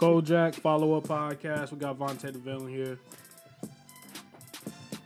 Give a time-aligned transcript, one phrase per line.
[0.00, 1.72] Kojak follow up podcast.
[1.72, 2.98] We got Vontae DeVillain here.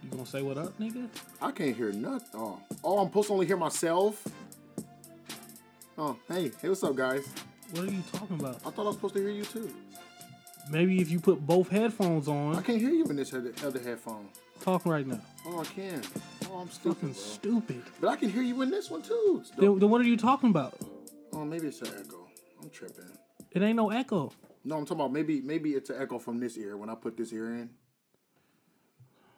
[0.05, 1.09] You gonna say what up, nigga?
[1.43, 2.29] I can't hear nothing.
[2.41, 4.23] Oh, oh, I'm supposed to only hear myself.
[5.99, 7.29] Oh, hey, hey, what's up, guys?
[7.73, 8.57] What are you talking about?
[8.65, 9.69] I thought I was supposed to hear you too.
[10.71, 12.55] Maybe if you put both headphones on.
[12.55, 14.29] I can't hear you in this other headphone.
[14.61, 15.21] talk right now.
[15.45, 16.03] Oh, I can.
[16.53, 17.19] Oh, I'm stupid, Fucking bro.
[17.21, 17.83] stupid.
[18.01, 19.43] But I can hear you in this one too.
[19.59, 20.79] Then, then what are you talking about?
[21.33, 22.29] Oh, maybe it's an echo.
[22.63, 23.11] I'm tripping.
[23.51, 24.31] It ain't no echo.
[24.65, 27.17] No, I'm talking about maybe maybe it's an echo from this ear when I put
[27.17, 27.71] this ear in.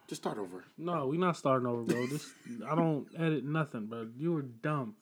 [0.07, 0.63] Just start over.
[0.77, 2.05] No, we not starting over, bro.
[2.07, 2.29] This
[2.65, 4.07] I don't edit nothing, bro.
[4.17, 4.95] You were dumb.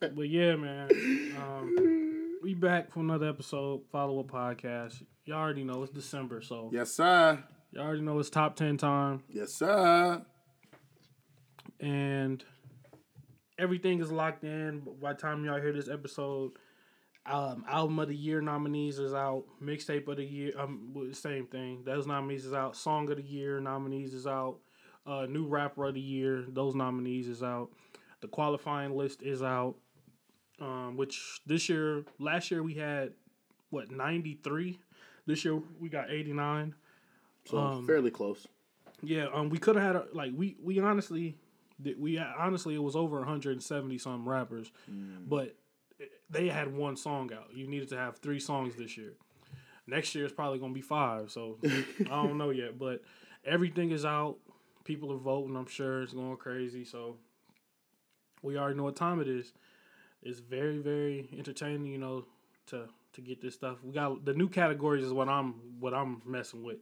[0.00, 0.88] but yeah, man.
[1.36, 5.02] Um, we back for another episode, follow up podcast.
[5.24, 7.42] Y'all already know it's December, so Yes, sir.
[7.72, 10.22] y'all already know it's top ten time, Yes, sir.
[11.80, 12.44] and
[13.58, 14.82] everything is locked in.
[15.02, 16.52] By the time y'all hear this episode,
[17.28, 19.44] um, album of the year nominees is out.
[19.62, 21.82] Mixtape of the year, um, same thing.
[21.84, 22.76] Those nominees is out.
[22.76, 24.58] Song of the year nominees is out.
[25.06, 27.70] Uh, new rapper of the year, those nominees is out.
[28.20, 29.76] The qualifying list is out.
[30.60, 33.12] Um, which this year, last year we had
[33.70, 34.78] what ninety three.
[35.26, 36.74] This year we got eighty nine.
[37.44, 38.46] So Um, fairly close.
[39.02, 41.36] Yeah, um, we could have had a, like we we honestly,
[41.98, 44.72] we honestly it was over 170 some rappers,
[45.28, 45.54] but
[46.30, 47.48] they had one song out.
[47.54, 49.12] You needed to have three songs this year.
[49.86, 51.30] Next year it's probably gonna be five.
[51.30, 53.02] So I don't know yet, but
[53.44, 54.36] everything is out.
[54.84, 55.56] People are voting.
[55.56, 56.84] I'm sure it's going crazy.
[56.84, 57.16] So
[58.42, 59.52] we already know what time it is.
[60.22, 61.86] It's very very entertaining.
[61.86, 62.24] You know
[62.68, 63.78] to to get this stuff.
[63.82, 66.78] We got the new categories is what I'm what I'm messing with.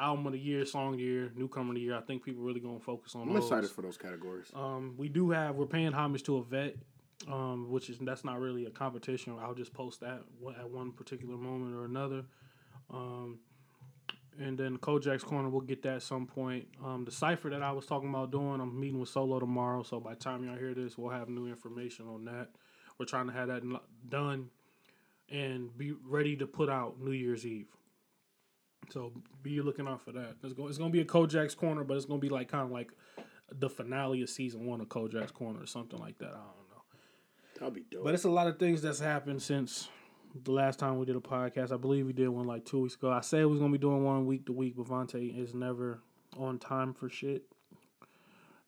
[0.00, 1.96] Album of the year, song of the year, newcomer of the year.
[1.96, 3.44] I think people really gonna focus on I'm those.
[3.44, 4.46] excited for those categories.
[4.54, 6.76] Um, we do have we're paying homage to a vet,
[7.26, 9.36] um, which is that's not really a competition.
[9.40, 10.22] I'll just post that
[10.58, 12.24] at one particular moment or another.
[12.90, 13.40] Um,
[14.40, 16.68] and then Kojak's corner, we'll get that at some point.
[16.84, 19.82] Um, the cipher that I was talking about doing, I'm meeting with Solo tomorrow.
[19.82, 22.50] So by the time y'all hear this, we'll have new information on that.
[22.98, 23.62] We're trying to have that
[24.08, 24.50] done
[25.28, 27.66] and be ready to put out New Year's Eve.
[28.90, 29.12] So
[29.42, 30.36] be looking out for that.
[30.42, 32.48] It's going, it's going to be a Kojak's corner, but it's going to be like
[32.48, 32.92] kind of like
[33.50, 36.34] the finale of season one of Kojak's corner or something like that.
[37.60, 37.74] I don't know.
[37.74, 38.04] That'll be dope.
[38.04, 39.88] But it's a lot of things that's happened since
[40.44, 41.72] the last time we did a podcast.
[41.72, 43.10] I believe we did one like two weeks ago.
[43.10, 46.00] I said we was gonna be doing one week to week, but Vontae is never
[46.36, 47.44] on time for shit,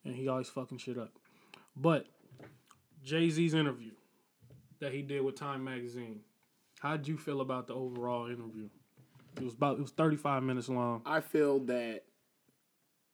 [0.04, 1.12] and he always fucking shit up.
[1.76, 2.06] But
[3.04, 3.92] Jay Z's interview
[4.80, 6.20] that he did with Time Magazine,
[6.80, 8.68] how'd you feel about the overall interview?
[9.36, 11.02] It was about it was thirty five minutes long.
[11.06, 12.04] I feel that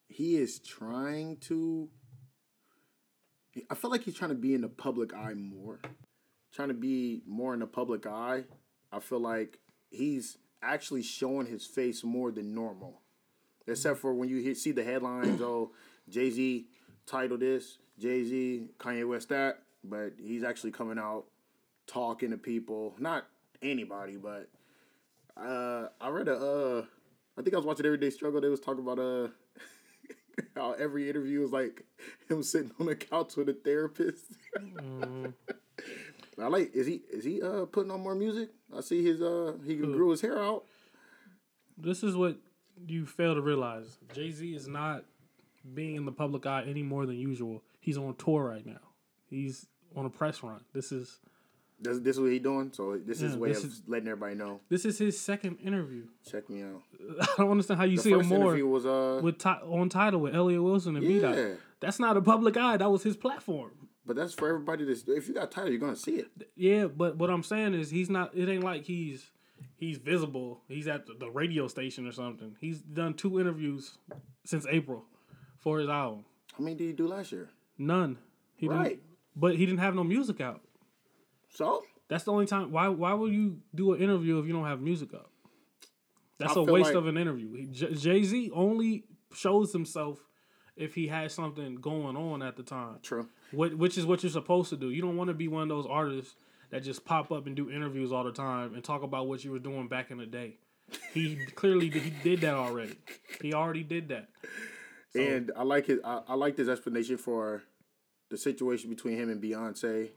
[0.08, 1.88] he is trying to.
[3.70, 5.80] I feel like he's trying to be in the public eye more,
[6.52, 8.44] trying to be more in the public eye.
[8.92, 9.58] I feel like
[9.90, 13.00] he's actually showing his face more than normal,
[13.66, 15.40] except for when you hear, see the headlines.
[15.40, 15.72] Oh,
[16.08, 16.66] Jay Z
[17.06, 21.24] titled this, Jay Z, Kanye West that, but he's actually coming out
[21.86, 23.26] talking to people, not
[23.62, 24.48] anybody, but
[25.36, 26.36] uh, I read a.
[26.36, 26.84] Uh,
[27.38, 28.40] I think I was watching Everyday Struggle.
[28.40, 29.28] They was talking about uh,
[30.56, 31.84] how every interview is like
[32.28, 34.24] him sitting on the couch with a therapist.
[36.38, 36.74] I like.
[36.74, 38.50] Is he is he uh putting on more music?
[38.76, 40.64] I see his uh he can grew his hair out.
[41.78, 42.36] This is what
[42.86, 43.98] you fail to realize.
[44.14, 45.04] Jay Z is not
[45.74, 47.62] being in the public eye any more than usual.
[47.80, 48.80] He's on tour right now.
[49.28, 50.60] He's on a press run.
[50.72, 51.20] This is
[51.78, 52.72] This this is what he doing.
[52.72, 54.60] So this is Yeah, his way this of is- letting everybody know.
[54.68, 56.04] this is his second interview.
[56.30, 56.82] Check me out.
[57.20, 59.88] I don't understand how you The see him first more interview was uh, with on
[59.90, 61.36] Tidal with Elliot Wilson and B Dot.
[61.80, 62.78] That's not a public eye.
[62.78, 63.72] That was his platform.
[64.06, 65.12] but that's for everybody to.
[65.14, 66.28] If you got Tidal, you're gonna see it.
[66.56, 68.34] Yeah, but what I'm saying is he's not.
[68.34, 69.30] It ain't like he's
[69.76, 70.62] he's visible.
[70.68, 72.56] He's at the, radio station or something.
[72.58, 73.98] He's done two interviews
[74.46, 75.04] since April
[75.58, 76.24] for his album.
[76.56, 77.50] How many did he do last year?
[77.76, 78.16] None.
[78.54, 78.80] He didn't.
[78.82, 79.00] Right.
[79.34, 80.62] But he didn't have no music out.
[81.56, 82.70] So That's the only time.
[82.70, 82.88] Why?
[82.88, 85.30] Why would you do an interview if you don't have music up?
[86.38, 87.66] That's I a waste like- of an interview.
[87.72, 89.04] Jay Z only
[89.34, 90.18] shows himself
[90.76, 92.98] if he has something going on at the time.
[93.02, 93.28] true.
[93.52, 94.90] What, which is what you're supposed to do.
[94.90, 96.34] You don't want to be one of those artists
[96.70, 99.50] that just pop up and do interviews all the time and talk about what you
[99.52, 100.58] were doing back in the day.
[101.14, 102.96] He clearly did, he did that already.
[103.40, 104.28] He already did that.
[105.14, 107.62] And I like his I, I like his explanation for
[108.28, 110.10] the situation between him and Beyonce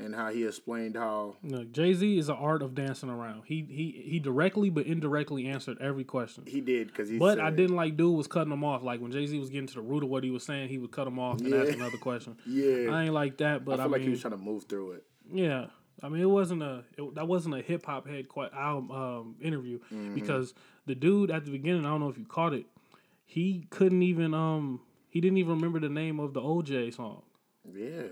[0.00, 3.42] and how he explained how Look, Jay Z is an art of dancing around.
[3.46, 6.44] He he he directly but indirectly answered every question.
[6.46, 8.82] he did because he But said, I didn't like dude was cutting him off.
[8.82, 10.78] Like when Jay Z was getting to the root of what he was saying, he
[10.78, 12.36] would cut him off and ask another question.
[12.46, 12.90] Yeah.
[12.92, 14.64] I ain't like that, but I feel I, like mean, he was trying to move
[14.64, 15.04] through it.
[15.32, 15.66] yeah.
[16.02, 19.36] I mean, it wasn't a it, that wasn't a hip hop head quite album um,
[19.42, 19.80] interview
[20.14, 20.54] because
[20.86, 22.64] the dude at the beginning, I don't know if you caught it,
[23.26, 24.80] he couldn't even um
[25.10, 27.20] he didn't even remember the name of the OJ song.
[27.70, 28.04] Yeah.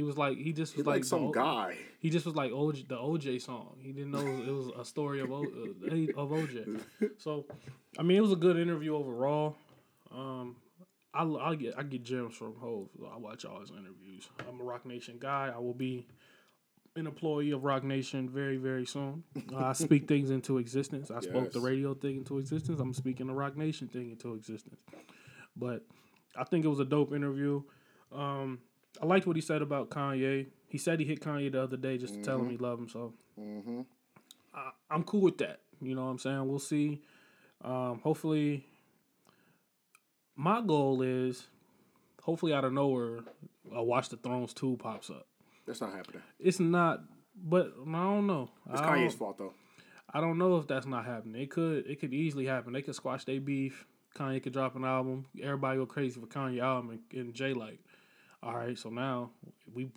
[0.00, 1.76] He was like he just was like, like, some the guy.
[1.98, 3.76] He just was like OJ, the OJ song.
[3.82, 6.80] He didn't know it was a story of o, uh, of OJ.
[7.18, 7.44] So,
[7.98, 9.56] I mean, it was a good interview overall.
[10.10, 10.56] Um,
[11.12, 12.88] I I get I get gems from Hove.
[13.12, 14.26] I watch all his interviews.
[14.48, 15.52] I'm a Roc Nation guy.
[15.54, 16.06] I will be
[16.96, 19.22] an employee of Roc Nation very very soon.
[19.52, 21.10] Uh, I speak things into existence.
[21.10, 22.80] I spoke the radio thing into existence.
[22.80, 24.80] I'm speaking the Roc Nation thing into existence.
[25.54, 25.84] But
[26.34, 27.62] I think it was a dope interview.
[28.10, 28.60] Um,
[29.02, 30.46] I liked what he said about Kanye.
[30.68, 32.88] He said he hit Kanye the other day just to tell him he loved him.
[32.88, 33.80] So Mm-hmm.
[34.54, 35.60] I, I'm cool with that.
[35.80, 36.46] You know what I'm saying?
[36.46, 37.00] We'll see.
[37.64, 38.66] Um, hopefully,
[40.36, 41.46] my goal is
[42.22, 43.20] hopefully out of nowhere,
[43.74, 45.26] a Watch the Thrones 2 pops up.
[45.66, 46.22] That's not happening.
[46.38, 47.00] It's not,
[47.34, 48.50] but I don't know.
[48.70, 49.54] It's I Kanye's don't, fault though.
[50.12, 51.40] I don't know if that's not happening.
[51.40, 51.86] It could.
[51.86, 52.72] It could easily happen.
[52.72, 53.86] They could squash their beef.
[54.16, 55.26] Kanye could drop an album.
[55.40, 57.78] Everybody go crazy for Kanye album, and, and Jay like,
[58.42, 58.78] all right.
[58.78, 59.30] So now
[59.74, 59.90] we,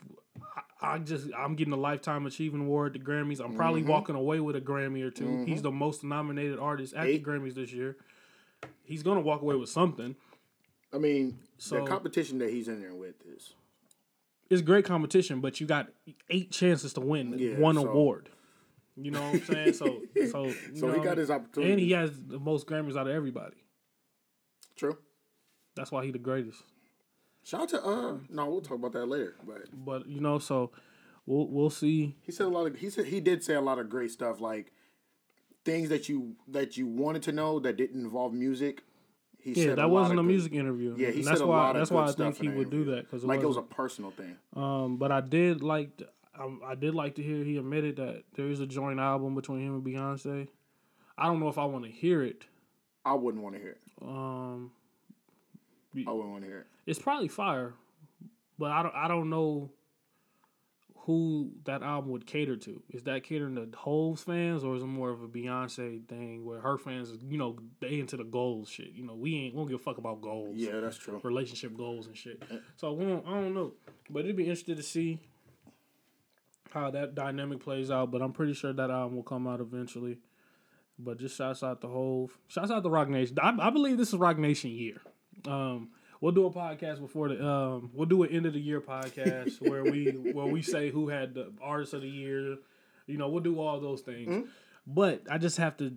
[0.81, 3.39] I, I just I'm getting a lifetime achievement award at the Grammys.
[3.43, 3.87] I'm probably Mhm.
[3.87, 5.63] walking away with a Grammy or 2 He's Mhm.
[5.63, 7.23] the most nominated artist at Eight.
[7.23, 7.97] the Grammys this year.
[8.83, 10.15] He's gonna walk away with something.
[10.91, 13.53] I mean, So- the competition that he's in there with is
[14.49, 15.91] It's great competition, but you got
[16.29, 18.29] eight chances to win Yeah, one so- award.
[18.95, 19.73] You know what I'm saying?
[19.73, 21.71] So, so, so he got his opportunity.
[21.71, 23.55] and he has the most Grammys out of everybody.
[24.75, 24.97] True.
[25.75, 26.61] That's why he the greatest.
[27.43, 29.35] Shout out to uh no, we'll talk about that later.
[29.45, 30.71] But But you know, so
[31.25, 32.15] we'll we'll see.
[32.21, 34.39] he said a lot of he said he did say a lot of great stuff
[34.39, 34.71] like
[35.65, 38.83] things that you that you wanted to know that didn't involve music.
[39.39, 40.95] He Yeah, said that wasn't a good- music interview.
[40.97, 42.69] Yeah, he And said that's a why lot of that's why I think he would
[42.69, 44.37] do that because like it was a personal thing.
[44.55, 46.09] Um, but I did like th-
[46.39, 49.59] um, I did like to hear he admitted that there is a joint album between
[49.67, 50.47] him and Beyonce.
[51.17, 52.45] I don't know if I want to hear it.
[53.05, 53.81] I wouldn't want to hear it.
[54.01, 54.71] Um,
[55.95, 56.67] I wouldn't want to hear it.
[56.85, 57.73] it's probably fire,
[58.57, 59.69] but I don't I don't know
[61.05, 62.81] who that album would cater to.
[62.89, 66.61] Is that catering to Hove's fans or is it more of a Beyonce thing where
[66.61, 68.93] her fans, you know, they into the goals shit.
[68.93, 70.55] You know, we ain't we don't give a fuck about goals.
[70.55, 71.19] Yeah, that's true.
[71.23, 72.41] relationship goals and shit.
[72.49, 72.55] Eh.
[72.77, 73.73] So we don't, I don't know,
[74.09, 75.19] but it'd be interesting to see
[76.71, 78.09] how that dynamic plays out.
[78.09, 80.19] But I'm pretty sure that album will come out eventually.
[80.97, 83.37] But just shouts out to Hove, shouts out to Roc Nation.
[83.41, 85.01] I, I believe this is Roc Nation year.
[85.47, 85.89] Um,
[86.21, 89.61] we'll do a podcast before the um, we'll do an end of the year podcast
[89.69, 92.57] where we where we say who had the artist of the year.
[93.07, 94.47] You know, we'll do all those things.
[94.87, 95.93] But I just have to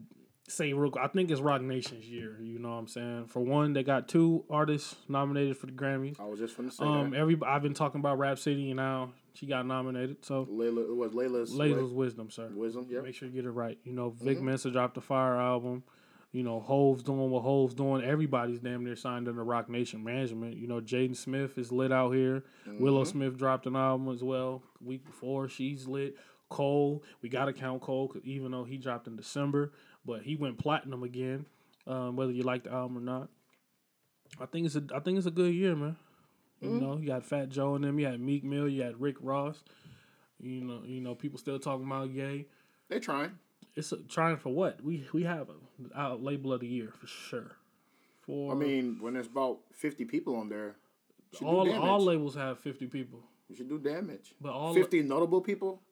[0.48, 2.36] say real quick, I think it's Roc Nation's year.
[2.40, 3.26] You know what I'm saying?
[3.26, 6.20] For one, they got two artists nominated for the Grammys.
[6.20, 7.16] I was just to say Um, that.
[7.18, 10.24] every I've been talking about Rapsody, and now she got nominated.
[10.24, 12.48] So Laila, it was Laila's, Laila's Wisdom, sir.
[12.54, 12.86] wisdom.
[12.88, 13.76] Yeah, Make sure you get it right.
[13.84, 15.82] You know, Vic Mensa dropped the Fire album.
[16.36, 18.04] You know, Hove's doing what Hove's doing.
[18.04, 20.58] Everybody's damn near signed under Roc Nation management.
[20.58, 22.44] You know, Jaden Smith is lit out here.
[22.78, 25.48] Willow Smith dropped an album as well week before.
[25.48, 26.14] She's lit.
[26.50, 29.72] Cole, we got to count Cole, even though he dropped in December,
[30.04, 31.46] but he went platinum again.
[31.86, 33.30] Um, whether you like the album or not,
[34.38, 35.96] I think it's a I think it's a good year, man.
[36.60, 37.98] You know, you got Fat Joe and them.
[37.98, 38.68] You had Meek Mill.
[38.68, 39.64] You had Rick Ross.
[40.38, 42.44] You know, you know, people still talking about Ye.
[42.90, 43.38] they trying.
[43.76, 44.82] It's a, trying for what?
[44.82, 45.48] We we have
[45.94, 47.56] a label of the year for sure.
[48.22, 50.76] For I mean, when there's about fifty people on there,
[51.42, 54.34] all all labels have fifty people, you should do damage.
[54.40, 55.82] but all Fifty notable people.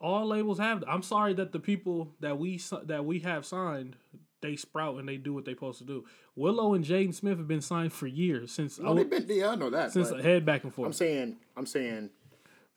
[0.00, 0.82] all labels have.
[0.88, 3.96] I'm sorry that the people that we that we have signed,
[4.40, 6.04] they sprout and they do what they supposed to do.
[6.36, 9.26] Willow and Jaden Smith have been signed for years since No, they've been.
[9.28, 9.92] Yeah, I know that.
[9.92, 10.86] since head back and forth.
[10.86, 12.10] I'm saying, I'm saying,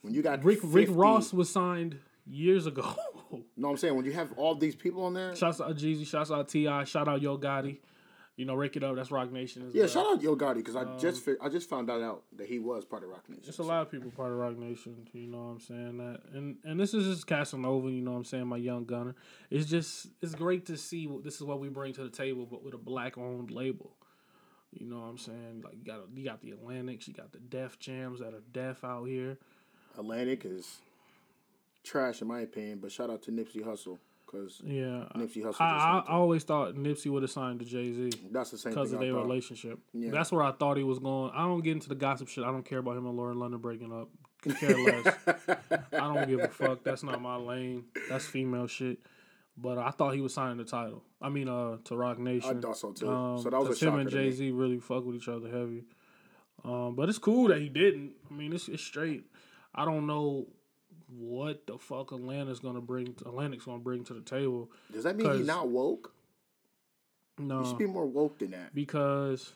[0.02, 2.94] when you got Rick 50, Rick Ross was signed years ago.
[3.56, 5.36] No, I'm saying when you have all these people on there.
[5.36, 7.78] Shouts out Jeezy, shouts out T.I., shout out Yo Gotti.
[8.36, 8.96] You know, Rick it up.
[8.96, 9.68] That's Roc Nation.
[9.68, 9.90] As Yeah, well.
[9.90, 12.60] shout out Yo Gotti because I um, just fi- I just found out that he
[12.60, 13.46] was part of Roc Nation.
[13.48, 15.08] It's a lot of people part of Roc Nation.
[15.12, 17.90] You know what I'm saying that, and and this is just Casanova.
[17.90, 19.16] You know what I'm saying, my young gunner.
[19.50, 22.46] It's just it's great to see what this is what we bring to the table,
[22.46, 23.96] but with a black owned label.
[24.72, 25.64] You know what I'm saying?
[25.66, 28.84] Like you got you got the Atlantics, you got the Def Jams that are deaf
[28.84, 29.40] out here.
[29.98, 30.78] Atlantic is
[31.88, 35.56] trash in my opinion, but shout out to Nipsey Hussle because Yeah, Nipsey Hussle.
[35.62, 38.12] I, I, I always thought Nipsey would have signed to Jay Z.
[38.32, 39.24] that's the same because of I their thought.
[39.24, 39.80] relationship.
[39.94, 40.12] Yeah.
[40.12, 41.32] That's where I thought he was going.
[41.34, 42.44] I don't get into the gossip shit.
[42.44, 44.10] I don't care about him and Lauren London breaking up.
[44.60, 45.16] Care less.
[45.94, 46.84] I don't give a fuck.
[46.84, 47.86] That's not my lane.
[48.10, 49.00] That's female shit.
[49.58, 51.02] But I thought he was signing the Tidal.
[51.20, 52.62] I mean, uh, to Roc I Nation.
[52.62, 53.10] thought so too.
[53.10, 54.10] Um, so that was a 'cause him and.
[54.10, 55.86] Jay Z really fuck with each other heavy.
[56.64, 58.12] Um, but it's cool that he didn't.
[58.30, 59.26] I mean, it's, it's straight.
[59.74, 60.48] I don't know
[61.10, 63.16] what the fuck Atlanta's gonna bring.
[63.26, 64.70] Atlantic's gonna bring to the table.
[64.92, 66.14] Does that mean he's not woke?
[67.40, 68.74] No, He should be more woke than that.
[68.74, 69.54] because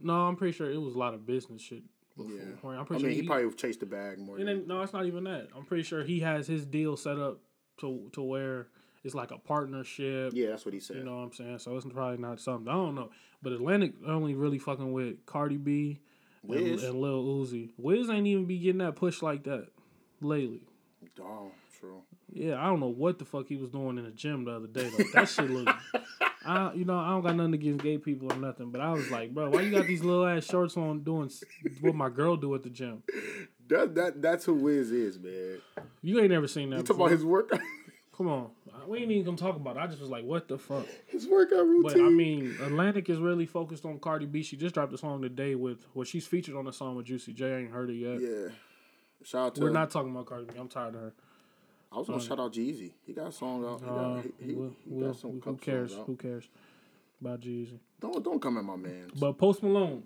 [0.00, 1.82] no, I'm pretty sure it was a lot of business shit.
[2.16, 2.72] Before.
[2.72, 2.78] Yeah.
[2.78, 4.38] I'm I pretty mean, sure he, probably chased the bag more.
[4.38, 5.48] And Than, then, no, it's not even that.
[5.56, 7.40] I'm pretty sure he has his deal set up
[7.78, 8.68] to to where
[9.04, 10.32] it's like a partnership.
[10.34, 10.96] yeah, that's what he said.
[10.96, 11.58] You know what I'm saying?
[11.58, 12.68] So it's probably not something.
[12.68, 13.10] I don't know.
[13.42, 16.00] But Atlantic only really fucking with Cardi B
[16.48, 17.70] and, and Lil Uzi.
[17.76, 19.68] Wiz ain't even be getting that push like that
[20.20, 20.62] lately.
[21.20, 22.02] Oh, true.
[22.32, 24.66] Yeah, I don't know what the fuck he was doing in the gym the other
[24.66, 25.04] day though.
[25.14, 25.68] That shit look.
[26.44, 29.10] I you know I don't got nothing against gay people or nothing, but I was
[29.10, 31.30] like, bro, why you got these little ass shorts on doing
[31.80, 33.02] what my girl do at the gym?
[33.68, 35.58] That that that's who Wiz is, man.
[36.02, 36.78] You ain't never seen that.
[36.78, 37.50] You talk about his work,
[38.16, 38.50] Come on,
[38.86, 39.80] we ain't even gonna talk about it.
[39.80, 40.86] I just was like, what the fuck?
[41.06, 41.82] his workout routine.
[41.82, 44.42] But I mean, Atlantic is really focused on Cardi B.
[44.42, 47.34] She just dropped a song today with, well, she's featured on the song with Juicy
[47.34, 47.52] J.
[47.52, 48.20] I ain't heard it yet.
[48.20, 48.48] yeah.
[49.24, 49.60] Shout out to.
[49.62, 50.54] We're not talking about Cardi B.
[50.58, 51.12] I'm tired of her.
[51.92, 52.92] I was gonna shout out Jeezy.
[53.06, 53.80] He got a song out.
[53.80, 55.94] He, Uh, got, he, he, we'll- he got some who cares?
[56.06, 56.48] Who cares
[57.20, 57.78] about Jeezy?
[58.00, 59.10] Don't don't come at my man.
[59.18, 60.02] But Post Malone,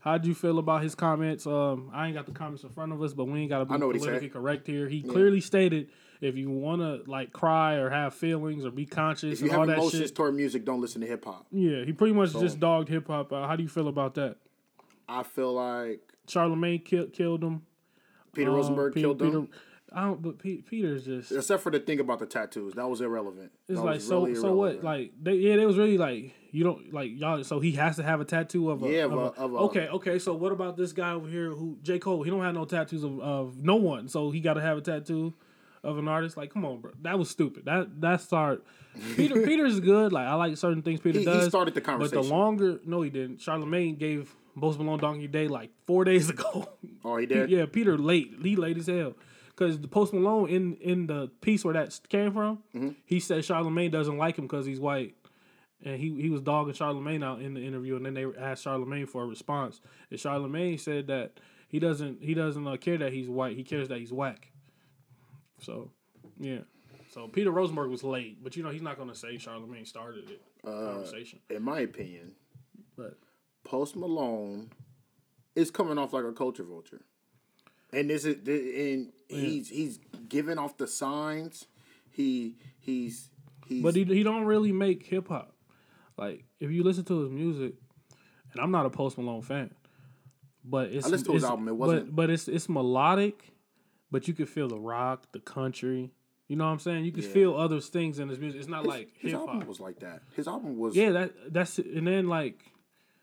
[0.00, 1.46] how'd you feel about his comments?
[1.46, 3.64] Um, I ain't got the comments in front of us, but we ain't got to
[3.66, 4.88] be what he politically correct here.
[4.88, 5.90] He clearly stated
[6.20, 9.66] if you want to like cry or have feelings or be conscious if you have
[9.66, 10.14] that emotions shit.
[10.14, 11.46] toward music, don't listen to hip hop.
[11.50, 13.48] Yeah, he pretty much just dogged hip hop out.
[13.48, 14.36] How do you feel about that?
[15.08, 17.62] I feel like Charlemagne killed killed him.
[18.32, 19.48] Peter Um, Rosenberg Pe- killed Peter, him.
[19.92, 21.32] I don't, but Pe- Peter's just.
[21.32, 23.50] Except for the thing about the tattoos, that was irrelevant.
[23.68, 24.84] It's That like so really so what?
[24.84, 28.02] like they yeah they was really like you don't like y'all so he has to
[28.04, 30.52] have a tattoo of a Yeah, of of a, of a- okay okay so what
[30.52, 31.98] about this guy over here who J.
[31.98, 34.78] Cole he don't have no tattoos of, of no one so he got to have
[34.78, 35.34] a tattoo
[35.82, 36.36] of an artist?
[36.36, 36.92] Like come on bro.
[37.02, 37.64] That was stupid.
[37.64, 38.64] That that start
[39.16, 40.12] Peter Peter's good.
[40.12, 43.02] Like I like certain things Peter He- he started the conversation, but the longer no
[43.02, 43.40] he didn't.
[43.40, 46.68] Charlemagne gave Post Malone Donkey Day like four days ago
[47.04, 47.50] Oh, he did.
[47.50, 48.32] yeah, Peter late.
[48.42, 49.14] He late as hell.
[49.48, 52.90] Because the Post Malone in in the piece where that came from, Mm-hmm.
[53.04, 55.14] he said Charlemagne doesn't like him because he's white,
[55.84, 59.06] and he he was dogging Charlemagne out in the interview, and then they asked Charlemagne
[59.06, 59.80] for a response,
[60.10, 61.38] and Charlemagne said that
[61.68, 63.56] he doesn't he doesn't uh, care that he's white.
[63.56, 64.50] He cares that he's whack.
[65.60, 65.90] So,
[66.38, 66.60] yeah.
[67.12, 70.30] So Peter Rosenberg was late, but you know he's not going to say Charlemagne started
[70.30, 71.40] it Uh, conversation.
[71.50, 72.32] In my opinion,
[73.70, 74.70] Post Malone
[75.54, 77.02] is coming off like a culture vulture,
[77.92, 81.66] and this is and he's he's giving off the signs.
[82.10, 83.30] He he's
[83.68, 85.54] he's But he he don't really make hip hop.
[86.18, 87.74] Like if you listen to his music,
[88.52, 89.70] and I'm not a Post Malone fan,
[90.64, 93.52] but it's I listened to his album, it wasn't- But, it's it's melodic,
[94.10, 96.10] but you can feel the rock, the country.
[96.48, 97.04] You know what I'm saying?
[97.04, 98.58] You can feel other things in his music.
[98.58, 99.68] It's not like his hip album hop.
[99.68, 100.22] was like that.
[100.34, 102.58] His album was Yeah, that that's and then like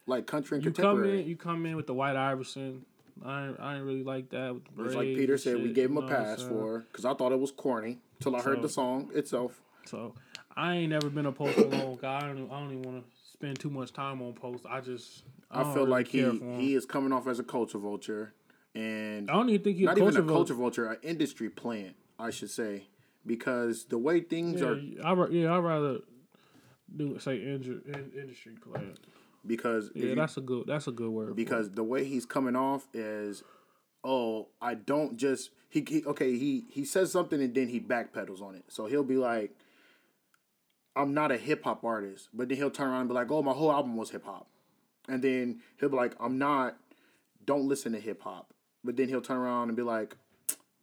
[0.08, 2.86] like country and you come in, you come in with the White Iverson.
[3.24, 4.54] I ain't, I ain't really like that.
[4.54, 6.86] With the It's like Peter said, we gave him a know what I'm pass for
[6.92, 9.62] because I thought it was corny till I heard the song itself.
[9.86, 10.14] So
[10.56, 12.18] I ain't never been a Post Malone guy.
[12.18, 14.66] I don't, I don't even want to spend too much time on Post.
[14.70, 16.60] I just I, I, feel really like he care for him.
[16.60, 18.34] he is coming off as a culture vulture,
[18.76, 21.96] and I don't even think he's not a even a culture vulture, an industry plant,
[22.20, 22.84] I should say,
[23.26, 26.00] because the way things Yeah, are, I yeah, I'd rather
[26.96, 28.94] do say industry player.
[29.48, 31.36] Because Yeah, you- that's a good that's a good word.
[31.36, 33.44] because the way he's coming off is,
[34.04, 38.42] oh, I don't just he, he okay he he says something and then he backpedals
[38.42, 38.66] on it.
[38.68, 39.56] So he'll be like,
[40.96, 43.42] I'm not a hip hop artist, but then he'll turn around and be like, oh,
[43.44, 44.48] my whole album was hip hop,
[45.08, 46.78] and then he'll be like, I'm not,
[47.46, 50.16] don't listen to hip hop, but then he'll turn around and be like,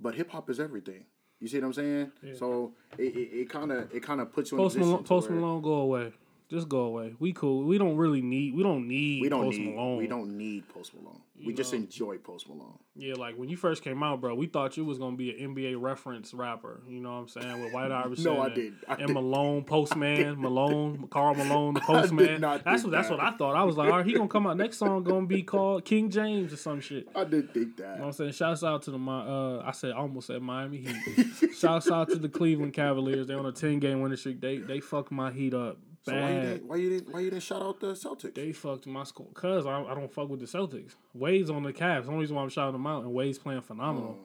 [0.01, 1.05] but hip hop is everything.
[1.41, 2.13] You see what I'm saying?
[2.39, 5.05] So it it kind of it kind of puts you in a Post position Malone,
[5.05, 6.13] Post Malone, go away.
[6.51, 7.15] Just go away.
[7.19, 7.65] We cool.
[7.65, 8.55] We don't really need.
[8.55, 9.23] We don't need.
[9.23, 9.97] We don't Post need Malone.
[9.97, 11.21] we don't need Post Malone.
[11.45, 12.79] We just enjoy Post Malone.
[12.95, 15.55] Yeah, like when you first came out, bro, we thought you was gonna be an
[15.55, 16.83] NBA reference rapper.
[16.87, 17.63] You know what I'm saying?
[17.63, 18.25] With White Iverson.
[18.35, 18.77] No, I didn't.
[18.87, 19.15] I and didn't.
[19.15, 22.41] Malone, Postman, Malone, Karl Malone, the Postman.
[22.43, 23.11] that's what that's that.
[23.19, 23.57] what I thought.
[23.57, 26.11] I was like, all right, he gonna come out next song gonna be called King
[26.11, 27.09] James or some shit.
[27.17, 27.83] I didn't think that.
[27.83, 28.33] You know what I'm saying?
[28.33, 31.55] Shouts out to the uh I said I almost said Miami Heat.
[31.57, 33.27] Shouts out to the Cleveland Cavaliers.
[33.27, 34.41] They on a ten game winning streak.
[34.41, 37.31] They they fuck my heat up So why you, didn't, why you didn't why you
[37.31, 38.35] didn't shout out the Celtics?
[38.35, 40.95] They fucked my score cause I, I don't fuck with the Celtics.
[41.15, 42.03] Wade's on the Cavs.
[42.05, 44.19] The only reason why I'm shouting them out and Wade's playing phenomenal.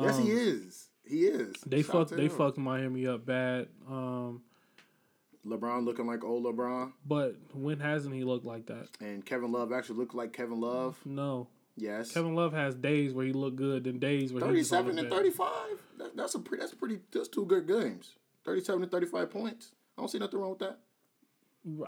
[0.00, 0.88] yes, he is.
[1.06, 1.48] He is.
[1.48, 2.30] Um, They Shout fucked they him.
[2.30, 3.68] fucked Miami up bad.
[3.88, 4.42] Um,
[5.46, 8.88] LeBron looking like old LeBron, but when hasn't he looked like that?
[9.00, 10.98] and Kevin Love actually looked like Kevin Love.
[11.04, 11.48] No.
[11.76, 15.78] Yes, Kevin Love has days where he looked good, then days where thirty-seven and thirty-five.
[15.98, 16.60] That, that's a pretty.
[16.62, 16.98] That's pretty.
[17.12, 18.14] That's two good games.
[18.44, 19.72] Thirty-seven and thirty-five points.
[19.96, 20.78] I don't see nothing wrong with that.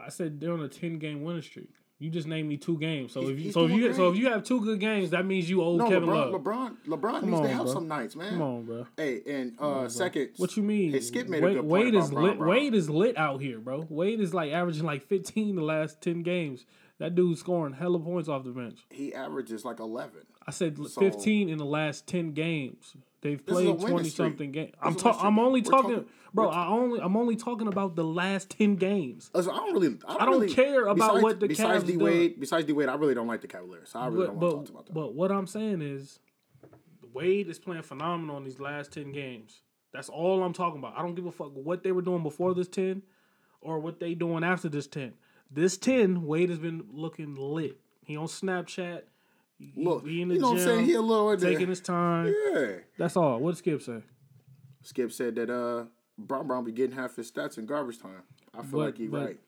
[0.04, 1.68] I said they're on a ten game winning streak.
[1.98, 3.12] You just named me two games.
[3.12, 5.10] So He's- if you so if doing you so if you have two good games,
[5.10, 6.42] that means you owe No, Kevin LeBron, Love.
[6.42, 7.72] LeBron, LeBron needs on, to have bro.
[7.72, 8.30] some nights, man.
[8.30, 8.86] Come on, bro.
[8.96, 10.90] Hey, and uh, second, What you mean?
[10.90, 12.38] Hey, Skip made Wade, a good point Wade about is Brown lit.
[12.38, 12.50] Brown.
[12.50, 13.86] Wade is lit out here, bro.
[13.88, 16.66] Wade is like averaging like 15 the last 10 games.
[16.98, 18.80] That dude's scoring hella points off the bench.
[18.90, 20.22] He averages like eleven.
[20.46, 22.96] I said So- 15 in the last 10 games.
[23.22, 24.72] They've This played twenty something games.
[24.82, 26.48] I'm ta- I'm only talking, talking- bro.
[26.48, 29.30] I only I'm only talking about the last 10 games.
[29.32, 29.86] Listen, I don't really.
[29.86, 31.96] I don't, I don't really, care about besides, what the besides Cavs D.
[31.96, 32.40] Wade.
[32.40, 33.90] Besides D Wade, I really don't like the Cavaliers.
[33.90, 34.92] So I really But don't want to talk about that.
[34.94, 36.18] but what I'm saying is,
[37.12, 39.60] Wade is playing phenomenal in these last 10 games.
[39.92, 40.98] That's all I'm talking about.
[40.98, 43.02] I don't give a fuck what they were doing before this 10
[43.60, 45.12] or what they doing after this 10.
[45.50, 47.78] This 10, Wade has been looking lit.
[48.04, 49.02] He on Snapchat.
[49.76, 50.84] Look, he in the you know what I'm saying?
[50.86, 51.50] He a little in there.
[51.52, 52.34] taking his time.
[52.54, 52.76] Yeah.
[52.98, 53.38] That's all.
[53.40, 54.02] What did Skip say?
[54.82, 55.84] Skip said that uh,
[56.18, 58.22] Brown Brown be getting half his stats in garbage time.
[58.54, 59.38] I feel But- like he right.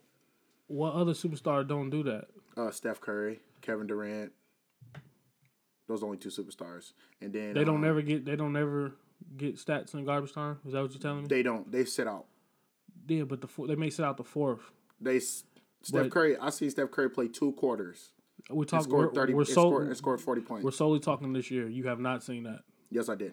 [0.66, 2.28] What other superstar don't do that?
[2.56, 4.32] Uh, Steph Curry, Kevin Durant.
[5.86, 8.24] Those are only two superstars, and then They don't um, never get.
[8.24, 8.92] They don't ever
[9.36, 10.58] get stats in garbage time.
[10.66, 11.28] Is that what you're telling me?
[11.28, 11.70] They don't.
[11.70, 12.24] They sit out.
[13.06, 14.60] yeah, but the four, they may sit out the fourth.
[15.00, 15.44] They Steph
[15.92, 16.38] But- Curry.
[16.38, 18.12] I see Steph Curry play two quarters.
[18.50, 18.84] We're talking.
[18.84, 19.34] scored We're, thirty.
[19.34, 20.64] we're, so, scored, scored forty points.
[20.64, 21.68] we're solely talking this year.
[21.68, 22.60] You have not seen that.
[22.90, 23.32] yes, I did.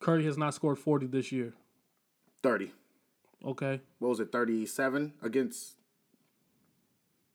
[0.00, 1.52] Curry has not scored 40 this year.
[2.42, 2.72] Thirty.
[3.44, 3.80] Okay.
[4.00, 4.32] What was it?
[4.32, 5.76] Thirty-seven against.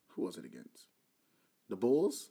[0.09, 0.87] Who was it against?
[1.69, 2.29] The Bulls,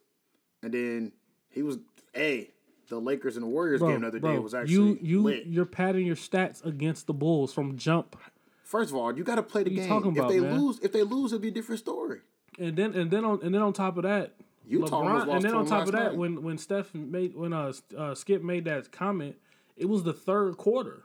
[0.62, 1.12] and then
[1.50, 1.78] he was
[2.16, 2.50] a.
[2.88, 5.22] The Lakers and the Warriors Bro, game the other bro, day was actually you you
[5.22, 5.46] lit.
[5.46, 8.14] you're padding your stats against the Bulls from jump.
[8.62, 9.88] First of all, you got to play the game.
[9.88, 10.56] talking if they man?
[10.56, 12.20] lose, if they lose, it'll be a different story.
[12.60, 14.34] And then and then on and then on top of that,
[14.66, 16.16] Utah LeBron, lost and then on top of that, night.
[16.16, 19.36] when when Steph made when uh, uh Skip made that comment,
[19.76, 21.04] it was the third quarter.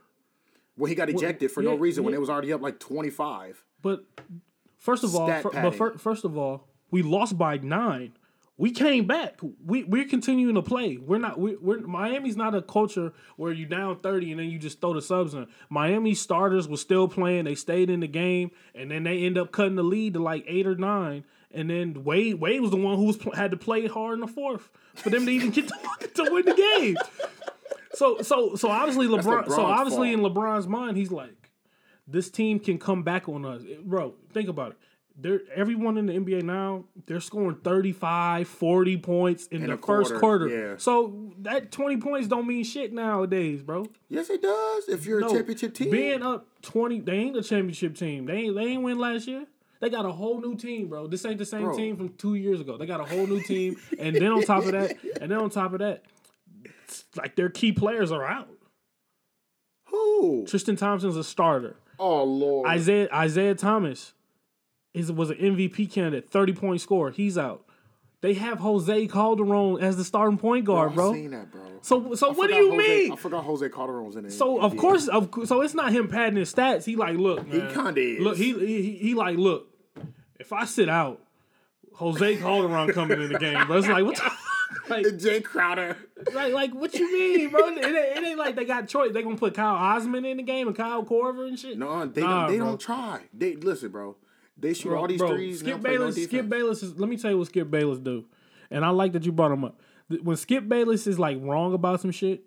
[0.77, 3.09] Well, he got ejected for no yeah, reason when it was already up like twenty
[3.09, 3.63] five.
[3.81, 4.03] But
[4.79, 8.13] first of all, fir- but fir- first of all, we lost by nine.
[8.57, 9.39] We came back.
[9.65, 10.97] We we're continuing to play.
[10.97, 11.39] We're not.
[11.39, 14.93] We, we're Miami's not a culture where you down thirty and then you just throw
[14.93, 15.47] the subs in.
[15.69, 17.45] Miami starters were still playing.
[17.45, 20.45] They stayed in the game, and then they end up cutting the lead to like
[20.47, 21.23] eight or nine.
[21.53, 24.27] And then Wade Wade was the one who was had to play hard in the
[24.27, 26.97] fourth for them to even get to, to win the game.
[27.93, 29.47] So so so obviously LeBron.
[29.49, 30.25] so obviously fault.
[30.27, 31.49] in LeBron's mind, he's like,
[32.07, 33.63] this team can come back on us.
[33.83, 34.77] Bro, think about it.
[35.19, 40.11] They're, everyone in the NBA now, they're scoring 35, 40 points in, In the first
[40.15, 40.47] quarter, quarter.
[40.47, 40.77] yeah.
[40.77, 43.85] So that 20 points don't mean shit nowadays, bro.
[44.09, 44.87] Yes, it does.
[44.87, 48.25] If you're No, a championship team, Being up 20, they ain't a championship team.
[48.25, 49.45] They ain't, they ain't win last year.
[49.81, 51.07] They got a whole new team, bro.
[51.07, 51.75] This ain't the same Bro.
[51.75, 52.77] team from two years ago.
[52.77, 53.77] They got a whole new team.
[53.99, 56.03] and then on top of that, and then on top of that,
[57.17, 58.47] like their key players are out.
[59.87, 60.45] who?
[60.47, 61.75] Tristan Thompson's a starter.
[61.99, 64.13] Oh Lord, Isaiah Isaiah Thomas
[64.93, 67.11] is was an MVP candidate, thirty point scorer.
[67.11, 67.65] He's out.
[68.21, 71.13] They have Jose Calderon as the starting point guard, I've bro.
[71.13, 71.61] seen that, bro.
[71.81, 73.11] So so I what do you Jose, mean?
[73.13, 74.31] I forgot Jose Calderon was in it.
[74.31, 76.85] So of course, of so it's not him padding his stats.
[76.85, 78.19] He like, look, man, kinda is.
[78.19, 79.70] Look, he, he he like, look,
[80.41, 81.21] if I sit out,
[81.93, 83.77] Jose Calderon coming in the game, bro.
[83.77, 84.31] It's like what, the,
[84.89, 85.97] like, Jae Crowder.
[86.33, 87.67] like, like what you mean, bro?
[87.67, 89.11] It, ain't- it ain't like they got choice.
[89.13, 91.77] They gonna put Kyle Osmond in the game and Kyle Korver and shit.
[91.77, 92.51] No, they Nah, don't.
[92.51, 92.65] They bro.
[92.67, 93.21] don't try.
[93.33, 94.15] They listen, bro.
[94.57, 95.59] They shoot Bro, all these bro, threes.
[95.59, 96.23] Skip they no Bayless.
[96.23, 96.47] Skip.
[96.49, 96.99] Bayless is.
[96.99, 98.25] Let me tell you what Skip Bayless do,
[98.69, 99.79] and I like that you brought him up.
[100.21, 102.43] When Skip Bayless is like wrong about some shit,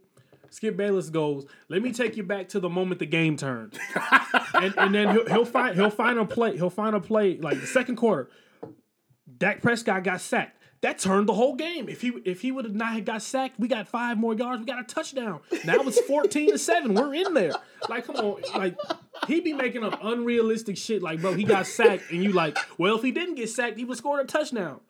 [0.54, 3.76] Skip Bayless goes, "Let me take you back to the moment the game turned,"
[4.54, 6.56] and, and then he'll, he'll find he'll find a play.
[6.56, 8.30] He'll find a play like the second quarter.
[9.36, 10.60] Dak Prescott got sacked.
[10.82, 11.88] That turned the whole game.
[11.88, 14.60] If he if he would have not got sacked, we got five more yards.
[14.60, 15.40] We got a touchdown.
[15.64, 16.94] Now it's fourteen to seven.
[16.94, 17.54] We're in there.
[17.88, 18.42] Like, come on.
[18.54, 18.76] Like,
[19.26, 21.02] he be making up unrealistic shit.
[21.02, 23.84] Like, bro, he got sacked, and you like, well, if he didn't get sacked, he
[23.84, 24.80] would score a touchdown.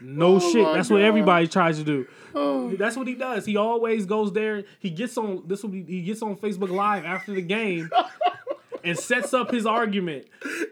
[0.00, 0.62] No shit.
[0.62, 2.06] my That's what everybody tries to do.
[2.76, 3.46] That's what he does.
[3.46, 4.64] He always goes there.
[4.78, 5.62] He gets on this.
[5.62, 7.90] Will be, he gets on Facebook Live after the game.
[8.86, 10.26] And sets up his argument,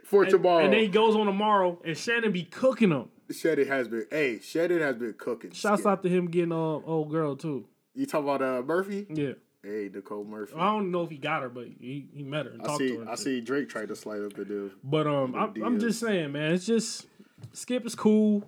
[0.05, 0.63] for and, tomorrow.
[0.63, 3.09] and then he goes on tomorrow, and Shannon be cooking him.
[3.31, 4.07] Shannon has been.
[4.11, 5.53] Hey, Shannon has been cooking.
[5.53, 7.65] Shouts out to him getting uh old girl too.
[7.95, 9.07] You talking about uh, Murphy?
[9.09, 9.33] Yeah.
[9.63, 10.55] Hey, Nicole Murphy.
[10.57, 12.79] I don't know if he got her, but he, he met her and I talked
[12.79, 12.89] see.
[12.89, 13.11] to her.
[13.11, 14.71] I see Drake tried to slide up the deal.
[14.83, 17.07] But um, I'm, I'm just saying, man, it's just
[17.53, 18.45] Skip is cool,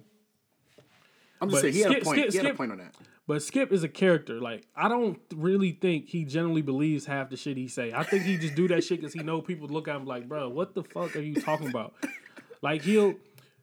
[1.45, 2.19] I'm just But saying he had a Skip- point.
[2.21, 2.95] Skip- he had a point on that.
[3.27, 4.41] but Skip is a character.
[4.41, 7.93] Like I don't really think he generally believes half the shit he say.
[7.95, 10.29] I think he just do that shit because he know people look at him like,
[10.29, 11.95] bro, what the fuck are you talking about?
[12.63, 13.15] like he'll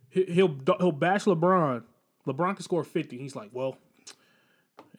[0.10, 1.84] he- he'll he'll bash LeBron.
[2.28, 3.18] LeBron can score 50.
[3.18, 3.78] He's like, well.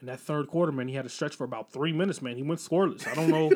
[0.00, 2.34] In that third quarter, man, he had a stretch for about three minutes, man.
[2.36, 3.06] He went scoreless.
[3.06, 3.52] I don't know.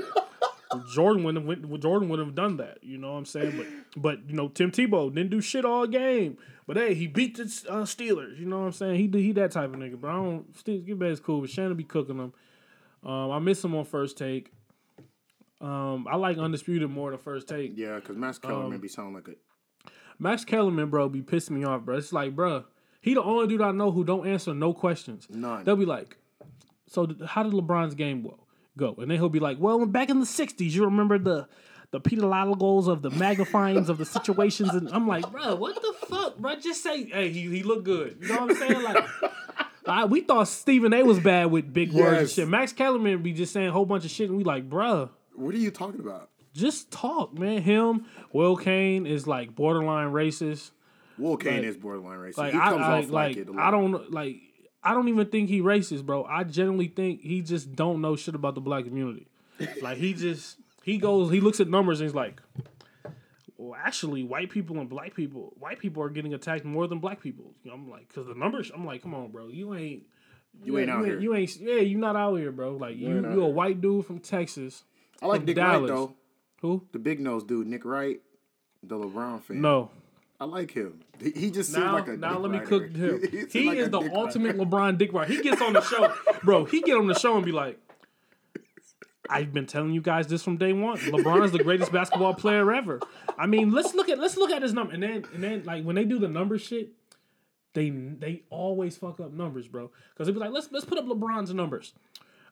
[0.92, 2.78] Jordan wouldn't have went, Jordan would have done that.
[2.82, 3.56] You know what I'm saying?
[3.56, 3.66] But
[4.02, 6.38] but you know Tim Tebow didn't do shit all game.
[6.66, 8.38] But hey, he beat the uh, Steelers.
[8.38, 8.96] You know what I'm saying?
[8.96, 10.00] He he that type of nigga.
[10.00, 10.56] But I don't.
[10.56, 11.40] Steve Get back cool.
[11.40, 12.32] But Shannon be cooking them.
[13.04, 14.52] Um, I miss him on first take.
[15.60, 17.72] Um, I like undisputed more than first take.
[17.76, 19.38] Yeah, because Max Kellerman um, be sounding like it.
[20.18, 21.96] Max Kellerman, bro, be pissing me off, bro.
[21.96, 22.64] It's like, bro,
[23.00, 25.26] he the only dude I know who don't answer no questions.
[25.30, 25.64] None.
[25.64, 26.16] They'll be like,
[26.88, 28.45] so how did LeBron's game go?
[28.76, 31.48] Go, and then he'll be like, well, back in the '60s, you remember the
[31.92, 36.38] the pedalogals of the magnifyings of the situations, and I'm like, bro, what the fuck,
[36.38, 36.56] bro?
[36.56, 38.18] Just say, hey, he he looked good.
[38.20, 38.82] You know what I'm saying?
[38.82, 39.04] Like.
[39.88, 42.02] I, we thought Stephen A was bad with big yes.
[42.02, 42.48] words and shit.
[42.48, 45.10] Max Kellerman be just saying a whole bunch of shit, and we like, bruh.
[45.34, 46.30] What are you talking about?
[46.52, 47.62] Just talk, man.
[47.62, 50.70] Him, Will Cain is like borderline racist.
[51.18, 52.38] Will Cain like, is borderline racist.
[52.38, 54.36] Like, he comes I, off like, like I don't like.
[54.86, 56.24] I don't even think he racist, bro.
[56.24, 59.26] I genuinely think he just don't know shit about the black community.
[59.82, 62.40] like he just he goes, he looks at numbers and he's like,
[63.56, 67.20] well, actually, white people and black people, white people are getting attacked more than black
[67.20, 67.52] people.
[67.64, 70.04] You know, I'm like, because the numbers, I'm like, come on, bro, you ain't,
[70.62, 71.20] you, you ain't out you here.
[71.20, 72.76] You ain't, yeah, you not out here, bro.
[72.76, 74.84] Like you, you, you a white dude from Texas.
[75.20, 75.90] I like Nick Dallas.
[75.90, 76.14] Wright though.
[76.60, 76.86] Who?
[76.92, 78.20] The big nose dude, Nick Wright,
[78.84, 79.60] the LeBron fan.
[79.60, 79.90] No.
[80.38, 81.00] I like him.
[81.20, 82.38] He just seems now, like a now.
[82.38, 83.22] let me cook him.
[83.30, 85.28] he, he like is the ultimate LeBron Dick Wright.
[85.28, 86.12] He gets on the show,
[86.44, 86.64] bro.
[86.64, 87.78] He get on the show and be like,
[89.30, 90.98] I've been telling you guys this from day one.
[90.98, 93.00] LeBron is the greatest basketball player ever.
[93.38, 95.84] I mean, let's look at let's look at his number, and then and then like
[95.84, 96.90] when they do the number shit,
[97.72, 99.90] they they always fuck up numbers, bro.
[100.12, 101.92] Because they be like, let's let's put up LeBron's numbers.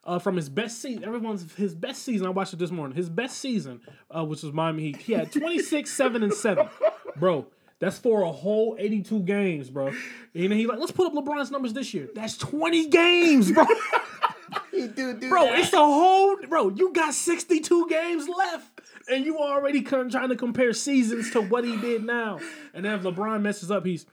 [0.06, 2.26] Uh, from his best season, everyone's his best season.
[2.26, 2.94] I watched it this morning.
[2.94, 6.68] His best season, uh, which was Miami Heat, he had 26, 7, and 7.
[7.16, 7.46] Bro,
[7.80, 9.88] that's for a whole 82 games, bro.
[9.88, 9.96] And
[10.32, 12.08] then he like, let's put up LeBron's numbers this year.
[12.14, 13.64] That's 20 games, bro.
[14.70, 15.58] he do do Bro, that.
[15.60, 16.70] it's a whole bro.
[16.70, 21.64] You got sixty two games left, and you already trying to compare seasons to what
[21.64, 22.38] he did now.
[22.72, 24.06] And then if LeBron messes up, he's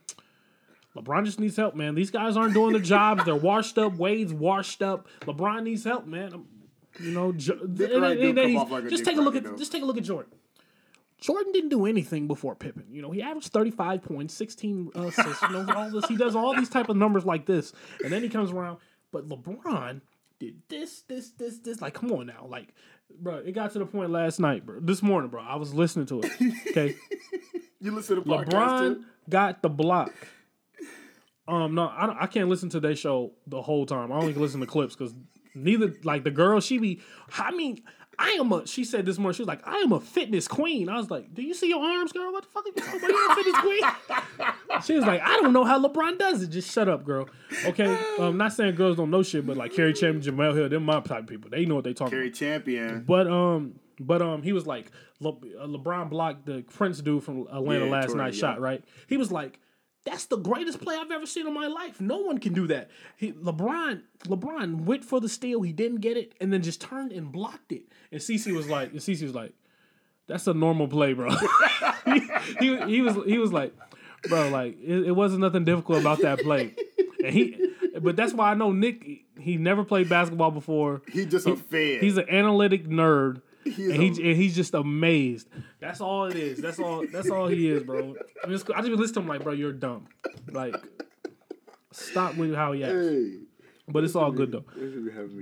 [0.96, 1.94] LeBron just needs help, man.
[1.94, 3.24] These guys aren't doing the jobs.
[3.24, 3.94] They're washed up.
[3.96, 5.08] Wade's washed up.
[5.22, 6.44] LeBron needs help, man.
[7.00, 10.32] You know, jo- like just take a look at just take a look at Jordan.
[11.22, 12.86] Jordan didn't do anything before Pippen.
[12.90, 16.04] You know, he averaged 35 points, 16 assists, you know, all this.
[16.06, 17.72] He does all these type of numbers like this.
[18.02, 18.78] And then he comes around.
[19.12, 20.00] But LeBron,
[20.40, 21.80] did this, this, this, this.
[21.80, 22.46] Like, come on now.
[22.48, 22.74] Like,
[23.20, 24.80] bro, it got to the point last night, bro.
[24.80, 25.40] This morning, bro.
[25.40, 26.32] I was listening to it.
[26.70, 26.96] Okay.
[27.80, 29.04] you listen to LeBron too?
[29.30, 30.12] got the block.
[31.46, 34.10] Um, no, I, I can't listen to their show the whole time.
[34.10, 35.14] I only listen to clips because
[35.54, 37.00] neither like the girl she be.
[37.38, 37.80] I mean,
[38.18, 38.66] I am a.
[38.66, 39.34] She said this morning.
[39.34, 41.82] She was like, "I am a fitness queen." I was like, "Do you see your
[41.82, 42.32] arms, girl?
[42.32, 43.10] What the fuck are you talking about?
[43.10, 46.48] You're a fitness queen." she was like, "I don't know how LeBron does it.
[46.48, 47.28] Just shut up, girl."
[47.64, 50.80] Okay, um, not saying girls don't know shit, but like Cari Champion, Jemele Hill, they're
[50.80, 51.50] my type of people.
[51.50, 52.12] They know what they talking.
[52.12, 53.04] Cari Champion.
[53.06, 57.46] But um, but um, he was like, Le- uh, LeBron blocked the Prince dude from
[57.50, 58.34] Atlanta yeah, last night.
[58.34, 58.40] Yeah.
[58.40, 58.84] Shot right.
[59.06, 59.58] He was like
[60.04, 62.00] that's the greatest play I've ever seen in my life.
[62.00, 62.90] No one can do that.
[63.16, 65.62] He, LeBron, LeBron went for the steal.
[65.62, 67.84] He didn't get it, and then just turned and blocked it.
[68.10, 69.52] And CC was like, and CC was like,
[70.26, 71.30] "That's a normal play, bro."
[72.04, 72.20] he,
[72.58, 73.74] he, he, was he was like,
[74.28, 76.74] "Bro, like it, it, wasn't nothing difficult about that play."
[77.24, 79.06] And he, but that's why I know Nick.
[79.38, 81.02] He never played basketball before.
[81.12, 82.00] He just he, a fan.
[82.00, 85.48] He's an analytic nerd and, he, and he's just amazed.
[85.80, 86.58] That's all it is.
[86.60, 87.06] That's all.
[87.12, 88.14] That's all he is, bro.
[88.44, 90.08] I just, I just listen to him like, bro, you're dumb.
[90.50, 90.76] Like,
[91.92, 92.92] stop with how he acts.
[92.92, 93.38] Hey,
[93.88, 94.64] but it's all good though.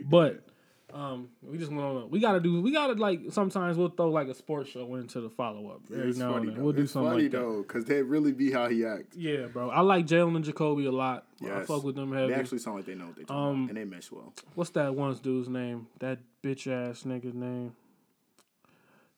[0.08, 0.44] But
[0.92, 2.10] um, we just went on.
[2.10, 2.60] We gotta do.
[2.60, 3.20] We gotta like.
[3.30, 5.82] Sometimes we'll throw like a sports show into the follow up.
[5.92, 8.68] Every now and then we'll do something funny like though, because they really be how
[8.68, 9.16] he acts.
[9.16, 9.70] Yeah, bro.
[9.70, 11.26] I like Jalen and Jacoby a lot.
[11.40, 11.52] Yes.
[11.52, 12.32] I fuck with them heavy.
[12.32, 14.32] They actually sound like they know what they talking um, about, and they mesh well.
[14.54, 15.86] What's that one dude's name?
[16.00, 17.74] That bitch ass nigga's name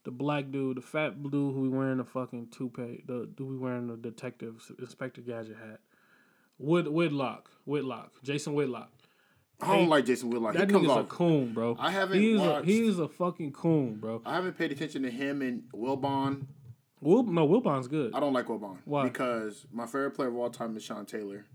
[0.04, 3.56] the black dude, the fat dude who we wearing the fucking toupee, the dude we
[3.56, 5.80] wearing the detective Inspector Gadget hat.
[6.58, 8.90] Wood Whitlock, Whitlock, Jason Whitlock.
[9.60, 10.54] I don't hey, like Jason Whitlock.
[10.54, 11.04] That he nigga's off.
[11.04, 11.76] a coon, bro.
[11.78, 12.20] I haven't.
[12.20, 14.22] He's watched, a he's a fucking coon, bro.
[14.26, 16.46] I haven't paid attention to him and Wilbon.
[17.00, 18.14] Will no Wilbon's good.
[18.14, 18.78] I don't like Wilbon.
[18.84, 19.04] Why?
[19.04, 21.46] Because my favorite player of all time is Sean Taylor.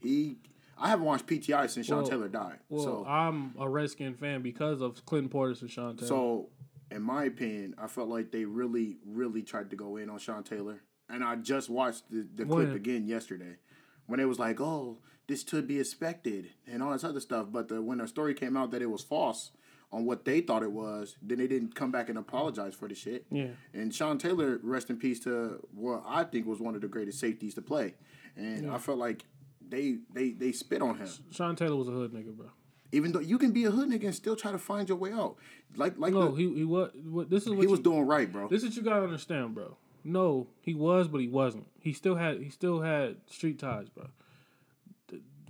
[0.00, 0.36] He
[0.80, 2.58] I haven't watched PTI since Sean Taylor died.
[2.68, 6.08] Well, so I'm a Redskin fan because of Clinton Portis and Sean Taylor.
[6.08, 6.48] So
[6.90, 10.42] in my opinion, I felt like they really, really tried to go in on Sean
[10.42, 10.82] Taylor.
[11.08, 13.56] And I just watched the, the clip again yesterday
[14.06, 17.46] when it was like, oh, this could be expected and all this other stuff.
[17.50, 19.52] But the, when the story came out that it was false
[19.90, 22.94] on what they thought it was, then they didn't come back and apologize for the
[22.94, 23.26] shit.
[23.30, 23.48] Yeah.
[23.72, 27.20] And Sean Taylor, rest in peace to what I think was one of the greatest
[27.20, 27.94] safeties to play.
[28.36, 28.74] And yeah.
[28.74, 29.24] I felt like
[29.66, 31.08] they they they spit on him.
[31.30, 32.48] Sean Taylor was a hood nigga, bro.
[32.92, 35.12] Even though you can be a hood nigga and still try to find your way
[35.12, 35.36] out.
[35.76, 36.90] Like like No, the- he he was.
[37.04, 38.48] What, this is what he was doing right, bro.
[38.48, 39.76] This is what you gotta understand, bro.
[40.04, 41.66] No, he was, but he wasn't.
[41.80, 44.06] He still had he still had street ties, bro.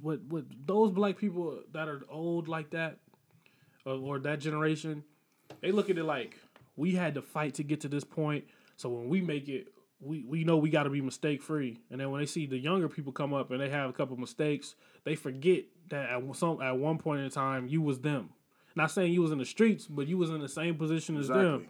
[0.01, 2.99] What what those black people that are old like that,
[3.85, 5.03] or, or that generation,
[5.61, 6.39] they look at it like
[6.77, 8.45] we had to fight to get to this point.
[8.77, 9.69] So when we make it,
[10.01, 11.81] we we know we got to be mistake free.
[11.91, 14.17] And then when they see the younger people come up and they have a couple
[14.17, 18.31] mistakes, they forget that at some at one point in time you was them.
[18.75, 21.29] Not saying you was in the streets, but you was in the same position as
[21.29, 21.67] them.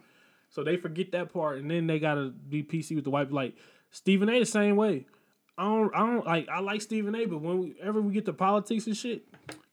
[0.49, 3.31] So they forget that part, and then they gotta be PC with the white.
[3.31, 3.55] Like
[3.91, 4.39] Stephen A.
[4.39, 5.05] the same way.
[5.57, 6.47] I don't, I don't like.
[6.49, 7.25] I like Stephen A.
[7.25, 9.23] But whenever we get to politics and shit,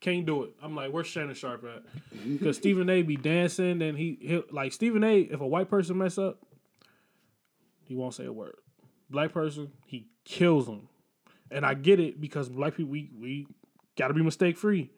[0.01, 0.51] can't do it.
[0.63, 1.83] I'm like, where's Shannon Sharpe at?
[2.27, 3.03] Because Stephen A.
[3.03, 5.21] be dancing, and he he like Stephen A.
[5.21, 6.43] If a white person mess up,
[7.85, 8.57] he won't say a word.
[9.09, 10.89] Black person, he kills them,
[11.53, 13.47] and I get it because black people we we
[13.97, 14.91] gotta be mistake free.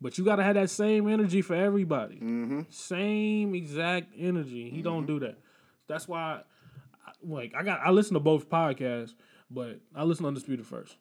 [0.00, 2.16] But you gotta have that same energy for everybody.
[2.16, 2.60] Mm-hmm.
[2.70, 4.70] Same exact energy.
[4.70, 5.38] He don't do that.
[5.88, 6.40] That's why,
[7.06, 9.12] I, like, I got I listen to both podcasts,
[9.50, 10.96] but I listen to Undisputed first.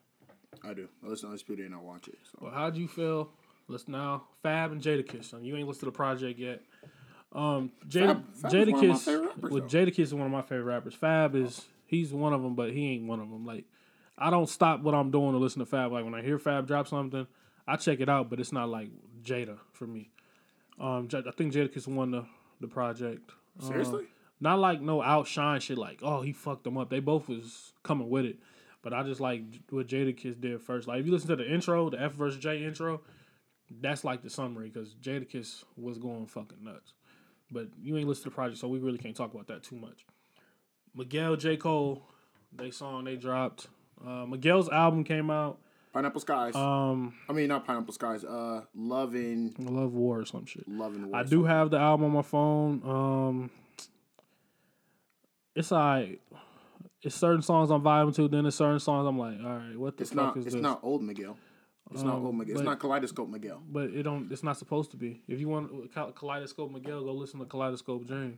[0.64, 0.90] I do.
[1.04, 2.18] I listen to Undisputed and I watch it.
[2.32, 2.40] So.
[2.42, 3.30] Well, how'd you feel?
[3.68, 5.26] Let's now Fab and Jadakiss.
[5.26, 5.44] Son.
[5.44, 6.62] You ain't listened to the project yet.
[7.32, 9.00] Um, Jada, Fab- Fab is one of my Jadakiss.
[9.06, 9.78] favorite rappers, With though.
[9.86, 10.94] Jadakiss is one of my favorite rappers.
[10.96, 13.46] Fab is he's one of them, but he ain't one of them.
[13.46, 13.66] Like,
[14.20, 15.92] I don't stop what I'm doing to listen to Fab.
[15.92, 17.26] Like when I hear Fab drop something,
[17.68, 18.90] I check it out, but it's not like
[19.24, 20.10] Jada for me.
[20.80, 22.26] Um, J- I think Jadakiss won the
[22.60, 23.32] the project.
[23.62, 24.06] Um, Seriously?
[24.40, 26.90] not like no outshine shit like oh he fucked them up.
[26.90, 28.40] They both was coming with it,
[28.82, 30.88] but I just like what Jadakiss did first.
[30.88, 33.02] Like if you listen to the intro, the F versus J intro,
[33.82, 36.94] that's like the summary because Jada Jadakiss was going fucking nuts.
[37.52, 39.76] But you ain't listen to the project, so we really can't talk about that too
[39.76, 40.06] much.
[40.96, 42.04] Miguel J Cole,
[42.56, 43.68] they song they dropped.
[44.06, 45.58] Uh, Miguel's album came out.
[45.94, 46.56] Pineapple Skies.
[46.56, 48.24] Um, I mean, not Pineapple Skies.
[48.24, 50.68] Uh, Loving, Love War or some shit.
[50.68, 51.08] Loving.
[51.10, 51.20] War.
[51.20, 52.82] I do have the album on my phone.
[52.86, 53.50] Um,
[55.56, 56.22] it's like
[57.02, 58.28] it's certain songs I'm vibing to.
[58.28, 60.38] Then there's certain songs I'm like, all right, what the It's fuck not.
[60.38, 60.62] is It's this?
[60.62, 61.38] not old Miguel.
[61.92, 62.54] It's not Um, old Miguel.
[62.54, 63.62] It's but- not Kaleidoscope Miguel.
[63.72, 64.32] But it don't.
[64.32, 65.22] It's not supposed to be.
[65.28, 68.38] If you want Kaleidoscope Miguel, go listen to Kaleidoscope James.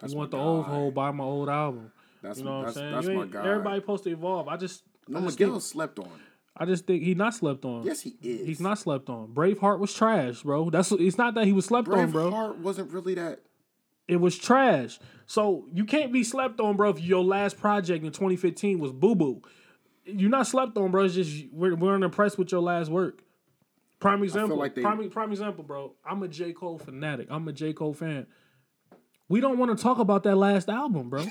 [0.00, 0.70] That's you want the old guy.
[0.72, 0.90] hole?
[0.90, 1.92] Buy my old album.
[2.24, 3.18] That's You know what that's, I'm saying?
[3.20, 3.48] that's my guy.
[3.48, 4.48] Everybody supposed to evolve.
[4.48, 6.10] I just, no, I just Miguel think, slept on.
[6.56, 7.84] I just think he not slept on.
[7.84, 8.46] Yes, he is.
[8.46, 9.28] He's not slept on.
[9.28, 10.70] Braveheart was trash, bro.
[10.70, 12.30] That's it's not that he was slept on, bro.
[12.30, 13.40] Braveheart wasn't really that.
[14.08, 14.98] It was trash.
[15.26, 16.90] So you can't be slept on, bro.
[16.90, 19.42] If your last project in 2015 was Boo Boo,
[20.04, 21.04] you're not slept on, bro.
[21.04, 23.22] It's just we're, we're unimpressed with your last work.
[24.00, 24.56] Prime example.
[24.56, 25.94] like they- prime, prime example, bro.
[26.04, 27.26] I'm a J Cole fanatic.
[27.30, 28.26] I'm a J Cole fan.
[29.28, 31.24] We don't want to talk about that last album, bro.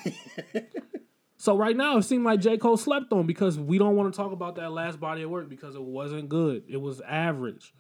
[1.38, 4.18] so right now it seemed like J Cole slept on because we don't want to
[4.18, 6.64] talk about that last body of work because it wasn't good.
[6.70, 7.74] It was average.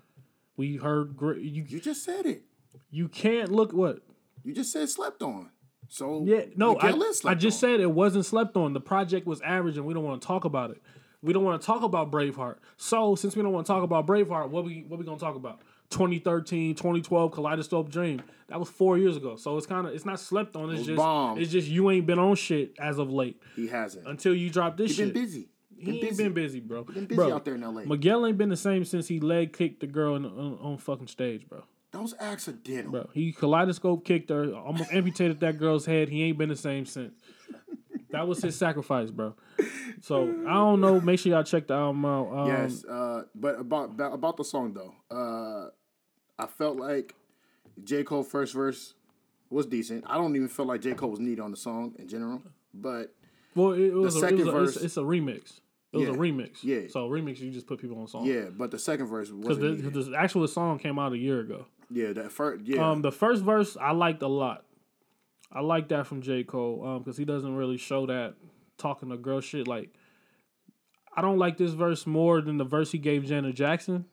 [0.57, 1.41] We heard great.
[1.41, 2.43] You You just said it.
[2.91, 3.99] you can't look what
[4.43, 5.49] You just said slept on.
[5.89, 6.89] So Yeah, no, I,
[7.25, 7.69] I just on.
[7.69, 8.73] said it wasn't slept on.
[8.73, 10.81] The project was average, and we don't want to talk about it.
[11.21, 12.57] We don't want to talk about Braveheart.
[12.77, 15.35] So since we don't want to talk about Braveheart, what we what we gonna talk
[15.35, 15.61] about?
[15.93, 18.21] 2013, 2012, Kaleidoscope Dream.
[18.49, 19.35] That was four years ago.
[19.35, 20.69] So it's kind of it's not slept on.
[20.69, 21.39] It's was just bomb.
[21.39, 24.07] it's just you ain't been on shit as of late he hasn't.
[24.07, 25.13] until you drop this He's shit.
[25.13, 25.49] been busy.
[25.77, 26.83] He ain't been busy, bro.
[26.83, 27.85] Been busy bro, out there in L.A.
[27.85, 31.07] Miguel ain't been the same since he leg kicked the girl in, on, on fucking
[31.07, 31.63] stage, bro.
[31.91, 32.91] That was accidental.
[32.91, 36.09] Bro, he kaleidoscope kicked her, almost amputated that girl's head.
[36.09, 37.13] He ain't been the same since.
[38.11, 39.35] That was his sacrifice, bro.
[40.01, 41.01] So I don't know.
[41.01, 42.31] Make sure y'all check the album out.
[42.31, 45.69] Um, Yes, uh, but about about about the song though, uh,
[46.39, 47.15] I felt like
[47.83, 48.93] J Cole first verse
[49.49, 50.03] was decent.
[50.07, 52.41] I don't even feel like J Cole was needed on the song in general,
[52.73, 53.13] but
[53.55, 55.59] Well, it, was, a, it second was a, it's, verse- it's a remix.
[55.91, 56.63] It was a remix.
[56.63, 56.87] yeah.
[56.89, 58.25] So remix, you just put people on song.
[58.25, 61.67] yeah, but the second verse Because the, the actual song came out a year ago.
[61.91, 62.65] yeah, that first.
[62.65, 64.65] Yeah, Um, the first verse I liked a lot.
[65.51, 66.83] I like that from J Cole.
[66.83, 68.33] Um, because he doesn't really show that
[68.79, 69.67] talking to girl shit.
[69.67, 69.93] Like,
[71.15, 74.05] I don't like this verse more than the verse he gave Janet Jackson.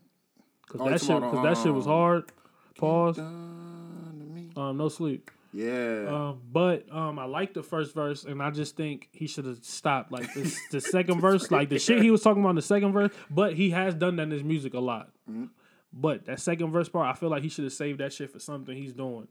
[0.70, 2.32] Cause Oh, that shit, cause that shit was um, hard.
[2.78, 3.16] Pause.
[3.16, 4.50] To me.
[4.56, 5.30] Um, no sleep.
[5.52, 9.44] yeah, Um, but um, I like the first verse, and I just think he should
[9.46, 10.12] have stopped.
[10.12, 12.92] Like this, the second verse, like the shit he was talking about in the second
[12.92, 13.12] verse.
[13.30, 15.10] But he has done that in his music a lot.
[15.28, 15.46] Mm-hmm.
[15.92, 18.38] But that second verse part, I feel like he should have saved that shit for
[18.38, 19.26] something he's doing.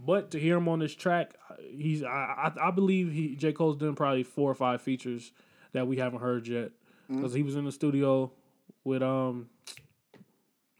[0.00, 1.34] But to hear him on this track,
[1.70, 5.32] he's I I, I believe he J Cole's done probably four or five features
[5.72, 6.70] that we haven't heard yet
[7.10, 7.16] Mm-hmm.
[7.22, 8.30] because he was in the studio
[8.84, 9.48] with um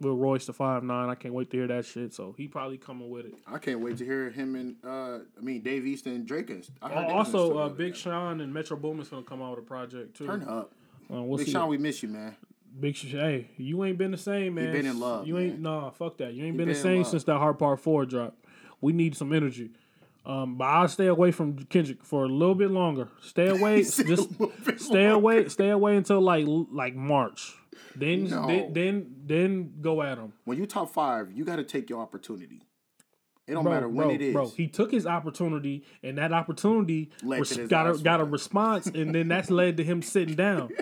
[0.00, 1.08] with Royce the Five Nine.
[1.08, 2.14] I can't wait to hear that shit.
[2.14, 3.34] So he probably coming with it.
[3.46, 6.50] I can't wait to hear him and uh, I mean Dave East and Drake.
[6.50, 7.96] And, I heard they was in the Also, uh, Big.
[7.96, 10.26] Sean and Metro Boomin's gonna come out with a project too.
[10.26, 10.72] Turn up,
[11.12, 11.48] Uh, we'll Big.
[11.48, 11.68] Sean.
[11.68, 12.36] We miss you, man.
[12.78, 14.66] Big hey, you ain't been the same, man.
[14.66, 16.34] You been in love, You ain't nah, fuck that.
[16.34, 18.36] You ain't been, been the same since that hard part four drop.
[18.80, 19.70] We need some energy.
[20.24, 23.08] Um, but I'll stay away from Kendrick for a little bit longer.
[23.22, 24.28] Stay away, just
[24.76, 27.54] stay away, stay away until like like March.
[27.96, 28.46] Then No.
[28.46, 30.32] then, then then go at him.
[30.44, 32.62] When you top five, you got to take your opportunity.
[33.46, 34.32] It don't Bro, matter when bro, it is.
[34.34, 38.86] bro, he took his opportunity, and that opportunity Led res- got a got a response,
[38.88, 40.68] and then that's led to him sitting down.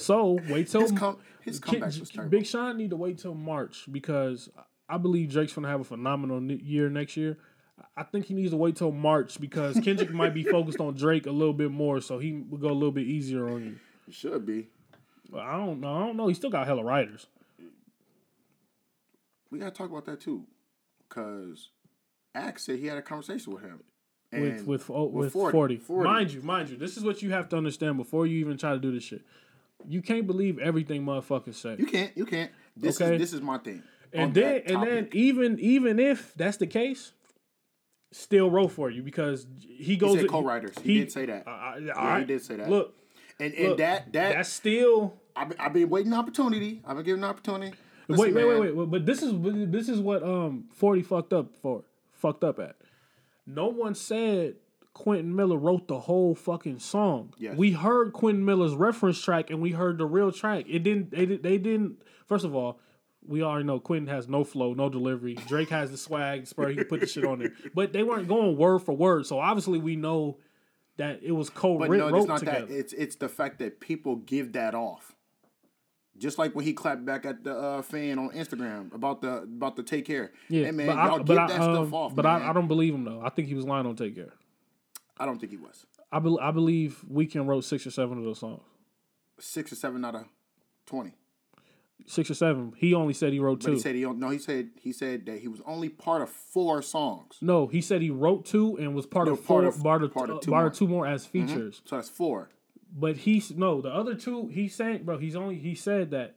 [0.00, 2.30] So wait till his, com- his comebacks was terrible.
[2.30, 4.48] Big Sean need to wait till March because
[4.88, 7.36] I believe Drake's gonna have a phenomenal year next year.
[7.96, 11.26] I think he needs to wait till March because Kendrick might be focused on Drake
[11.26, 13.76] a little bit more, so he will go a little bit easier on you.
[14.06, 14.68] It should be.
[15.36, 15.94] I don't know.
[15.94, 16.28] I don't know.
[16.28, 17.26] He still got hella writers.
[19.50, 20.44] We got to talk about that too,
[21.08, 21.70] because
[22.34, 23.80] Axe said he had a conversation with him.
[24.30, 25.52] And with oh, with oh, with, 40.
[25.52, 26.08] 40, 40.
[26.10, 28.72] Mind you, mind you, this is what you have to understand before you even try
[28.72, 29.22] to do this shit.
[29.88, 31.76] You can't believe everything motherfuckers say.
[31.78, 32.50] you can't, you can't.
[32.76, 33.14] This Okay.
[33.14, 33.82] is this is my thing.
[34.12, 37.12] and then and then even even if that's the case,
[38.12, 40.18] still roll for you because he goes.
[40.18, 40.74] said co-writers.
[40.82, 41.48] He did say that.
[41.48, 42.68] I- Yeah, he did say that.
[42.68, 42.94] Look,
[43.40, 45.14] and and look, that that that's still.
[45.36, 46.82] I've, I've been waiting opportunity.
[46.84, 47.76] I've been giving an opportunity.
[48.08, 48.90] wait, Listen, wait, wait, man, wait, wait.
[48.90, 49.32] But this is
[49.70, 51.84] this is what um forty fucked up for.
[52.12, 52.74] Fucked up at.
[53.46, 54.56] No one said
[54.92, 57.32] Quentin Miller wrote the whole fucking song.
[57.38, 57.56] Yes.
[57.56, 60.64] We heard Quentin Miller's reference track and we heard the real track.
[60.68, 61.12] It didn't.
[61.12, 62.02] They, they didn't.
[62.26, 62.80] First of all,
[63.24, 65.34] we already know Quentin has no flow, no delivery.
[65.46, 66.70] Drake has the swag, spur.
[66.70, 67.52] He can put the shit on there.
[67.74, 69.26] But they weren't going word for word.
[69.26, 70.38] So obviously we know
[70.98, 72.66] that it was cold, But no, it's not together.
[72.66, 72.74] that.
[72.78, 75.14] It's it's the fact that people give that off.
[76.18, 79.76] Just like when he clapped back at the uh, fan on Instagram about the about
[79.76, 80.32] the take care.
[80.48, 82.14] yeah, hey, man, but y'all I, give but I, that stuff um, off.
[82.14, 82.42] but man.
[82.42, 83.20] I, I don't believe him though.
[83.24, 84.32] I think he was lying on Take Care.
[85.18, 88.24] I don't think he was I, be, I believe Weeknd wrote six or seven of
[88.24, 88.62] those songs.
[89.38, 90.24] six or seven out of
[90.86, 91.12] twenty.
[92.06, 92.72] Six or seven.
[92.76, 93.72] He only said he wrote But two.
[93.74, 94.02] he said he.
[94.04, 97.36] No, he said he said that he was only part of four songs.
[97.42, 100.02] no, he said he wrote two and was part No, of four, part of- part
[100.02, 100.70] of, part of uh, two part more.
[100.70, 101.82] two more as features.
[101.84, 102.48] So that's four.
[102.96, 104.48] But he's no the other two.
[104.48, 106.36] He's saying, bro, he's only he said that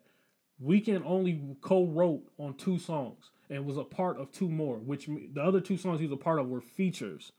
[0.62, 4.76] Weeknd only co-wrote on two songs and was a part of two more.
[4.78, 7.32] Which the other two songs he was a part of were features.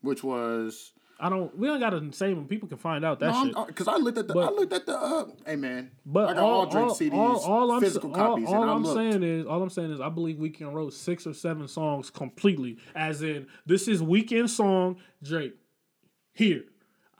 [0.00, 1.56] Which was I don't.
[1.58, 2.46] We don't gotta say them.
[2.46, 3.54] People can find out that shit.
[3.66, 5.90] because I looked at the I looked at the uh, hey man.
[6.06, 8.62] But I got all, all, Drake all, CDs, all, all I'm, physical all, copies, all
[8.62, 8.96] and I I'm looked.
[8.96, 12.78] saying is, all I'm saying is, I believe Weeknd wrote six or seven songs completely.
[12.94, 15.54] As in, this is Weeknd song Drake.
[16.34, 16.62] Here,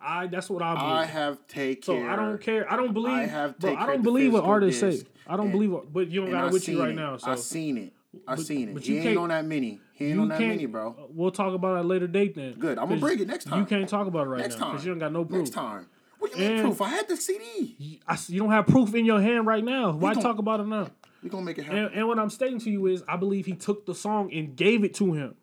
[0.00, 0.28] I.
[0.28, 0.92] That's what I believe.
[0.92, 1.82] I have taken.
[1.82, 2.06] so.
[2.08, 2.70] I don't care.
[2.72, 3.12] I don't believe.
[3.14, 5.02] I have bro, Take I don't believe what artists say.
[5.26, 5.92] I don't and- believe it.
[5.92, 6.94] But you don't got it with you right it.
[6.94, 7.16] now.
[7.16, 7.92] So I seen it.
[8.26, 8.74] I seen it.
[8.74, 9.80] but he you ain't on that many.
[9.94, 11.08] He ain't on that many, bro.
[11.10, 12.54] We'll talk about it at a later date then.
[12.54, 12.78] Good.
[12.78, 13.60] I'm gonna bring it next time.
[13.60, 14.70] You can't talk about it right Next now time.
[14.72, 15.38] because you don't got no proof.
[15.40, 15.86] Next time.
[16.18, 16.80] What do you mean proof?
[16.82, 18.00] I had the CD.
[18.06, 19.92] I s- you don't have proof in your hand right now.
[19.92, 20.88] Why gon- talk about it now?
[21.22, 21.78] We gonna make it happen.
[21.78, 24.54] And, and what I'm stating to you is, I believe he took the song and
[24.56, 25.34] gave it to him,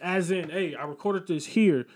[0.00, 1.86] as in, hey, I recorded this here.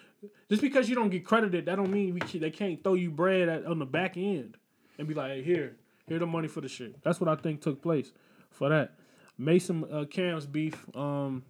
[0.49, 3.11] Just because you don't get credited, that don't mean we can, they can't throw you
[3.11, 4.57] bread at, on the back end
[4.99, 7.03] and be like, hey, here, here the money for the shit.
[7.03, 8.13] That's what I think took place
[8.51, 8.95] for that.
[9.40, 10.87] Mason uh, Cam's beef.
[10.94, 11.42] Um,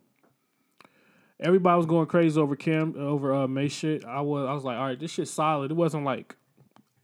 [1.38, 4.04] everybody was going crazy over Cam over uh, Mase shit.
[4.04, 5.70] I was I was like, all right, this shit's solid.
[5.70, 6.36] It wasn't like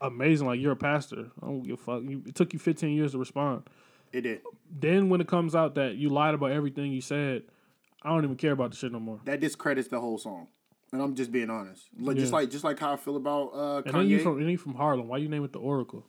[0.00, 0.46] amazing.
[0.46, 1.26] Like you're a pastor.
[1.42, 2.02] I don't give a fuck.
[2.02, 3.64] You, it took you 15 years to respond
[4.12, 4.42] It did.
[4.70, 7.42] then when it comes out that you lied about everything you said,
[8.02, 9.20] I don't even care about the shit no more.
[9.24, 10.46] That discredits the whole song.
[10.92, 11.88] And I'm just being honest.
[11.98, 14.22] Like, Just like just like how I feel about uh, And then you Kanye.
[14.22, 15.08] from and you from Harlem.
[15.08, 16.06] Why you name it the Oracle?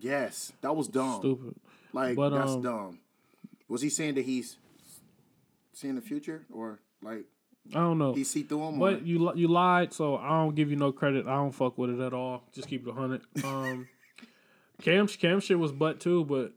[0.00, 1.18] yes, that was dumb.
[1.20, 1.56] Stupid.
[1.92, 2.98] Like But, that's um, dumb.
[3.68, 4.56] Was he saying that he's
[5.72, 7.24] seeing the future or like
[7.74, 8.14] I don't know.
[8.14, 8.78] he see through him?
[8.78, 11.26] But or, you you lied, so I don't give you no credit.
[11.26, 12.42] I don't fuck with it at all.
[12.52, 13.22] Just keep it hundred.
[13.44, 13.88] Um,
[14.82, 16.52] Cam Cam shit was butt too, but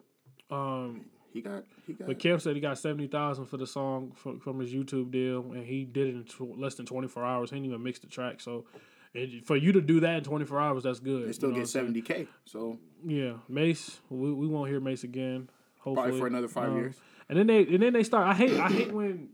[0.55, 4.11] um, he got he got but Cam said he got seventy thousand for the song
[4.15, 7.25] from, from his YouTube deal, and he did it in tw- less than twenty four
[7.25, 7.49] hours.
[7.49, 8.65] He didn't even mix the track, so.
[9.13, 11.27] And for you to do that in 24 hours, that's good.
[11.27, 11.85] they still You know get what I'm saying?
[11.85, 12.27] seventy K.
[12.45, 13.99] So Yeah, Mase.
[14.09, 15.49] We, we won't hear Mase again.
[15.81, 16.95] Hopefully Probably for another five Um, years.
[17.29, 18.27] And then they and then they start.
[18.27, 19.29] I hate I hate when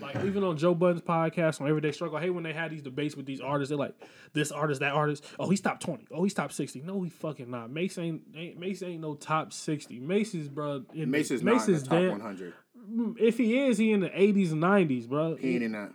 [0.00, 2.16] like even on Joe Budden's podcast on Everyday Struggle.
[2.16, 3.68] I hate when they had these debates with these artists.
[3.70, 3.94] They're like
[4.32, 5.24] this artist, that artist.
[5.38, 6.06] Oh, he's top twenty.
[6.10, 6.80] Oh, he's top sixty.
[6.80, 7.70] No, he fucking not.
[7.70, 9.98] Mase ain't, ain't Mase ain't no top sixty.
[10.00, 10.82] Mase is bro.
[10.94, 12.54] in- Mase is not in the top one hundred.
[13.18, 15.34] If he is, he in the eighties and nineties, bro.
[15.36, 15.92] He ain't in that.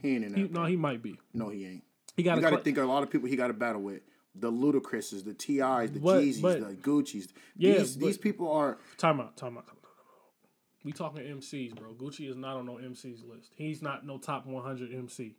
[0.00, 0.38] He ain't in that.
[0.38, 1.18] He- no, he might be.
[1.32, 1.84] no, he ain't.
[2.16, 3.54] He got You got to cla- think of a lot of people he got to
[3.54, 4.02] battle with.
[4.34, 7.28] The Ludacris's, the T.I's, the But- Jeezys, but- the Gucci's.
[7.56, 9.64] Yeah, these but- these people are Time out, time out.
[10.84, 11.92] We talking MCs, bro.
[11.92, 13.52] Gucci is not on no MCs list.
[13.54, 15.36] He's not no top 100 MC.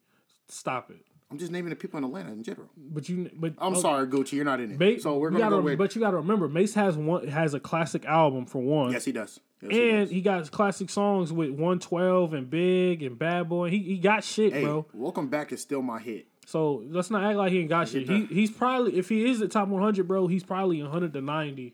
[0.47, 1.05] Stop it.
[1.29, 2.69] I'm just naming the people in Atlanta in general.
[2.77, 4.79] But you, but I'm oh, sorry, Gucci, you're not in it.
[4.79, 5.77] Ma- so we're gonna gotta, go with.
[5.77, 8.91] But you got to remember, Mase has one has a classic album for one.
[8.91, 9.39] yes, he does.
[9.61, 10.09] Yes, he and does.
[10.11, 13.69] he got classic songs with 112 and Big and Bad Boy.
[13.69, 14.85] He he got shit, hey, bro.
[14.93, 16.27] welcome back is still my hit.
[16.45, 18.07] So let's not act like he ain't got shit.
[18.09, 21.73] He he's probably if he is the top 100, bro, he's probably 100 to 90.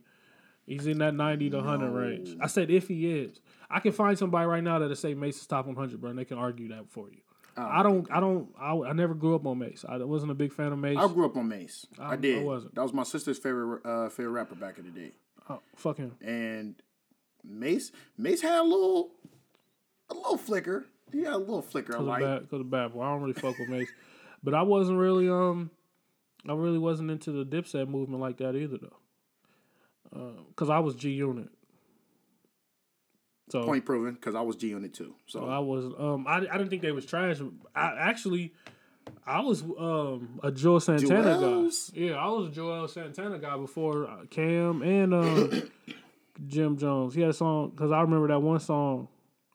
[0.66, 2.36] He's in that 90 to 100 range.
[2.40, 3.40] I said if he is.
[3.72, 6.26] I can find somebody right now that'll say Mase is top 100, bro, and they
[6.26, 7.18] can argue that for you.
[7.58, 9.84] I don't, I don't, I, I never grew up on Mase.
[9.88, 10.98] I wasn't a big fan of Mase.
[10.98, 11.88] I grew up on Mase.
[12.00, 12.44] I, I- I did.
[12.46, 12.74] wasn't.
[12.76, 15.12] That was my sister's favorite uh, favorite rapper back in the day.
[15.50, 16.16] oh, fuck him.
[16.22, 16.76] And
[17.44, 19.10] Mase Mase had a little
[20.10, 20.86] a little flicker.
[21.12, 22.22] He had a little flicker of Cause of light.
[22.22, 23.02] bad, cause of bad boy.
[23.02, 23.90] I don't really fuck with Mase,
[24.44, 25.72] but I wasn't really um,
[26.48, 28.96] I really wasn't into the Dipset movement like that either though.
[30.16, 31.50] Uh, Cause I was G Unit,
[33.50, 35.16] so Point proven, because I was G Unit too.
[35.26, 37.38] So I was um, I, I didn't think they was trash.
[37.76, 38.54] I actually,
[39.26, 41.94] I was um a Juelz Santana Juelz?
[41.94, 42.00] guy.
[42.00, 45.62] Yeah, I was a Juelz Santana guy before uh, Cam and uh,
[46.48, 47.16] Jim Jones.
[47.16, 49.08] He had a song because I remember that one song.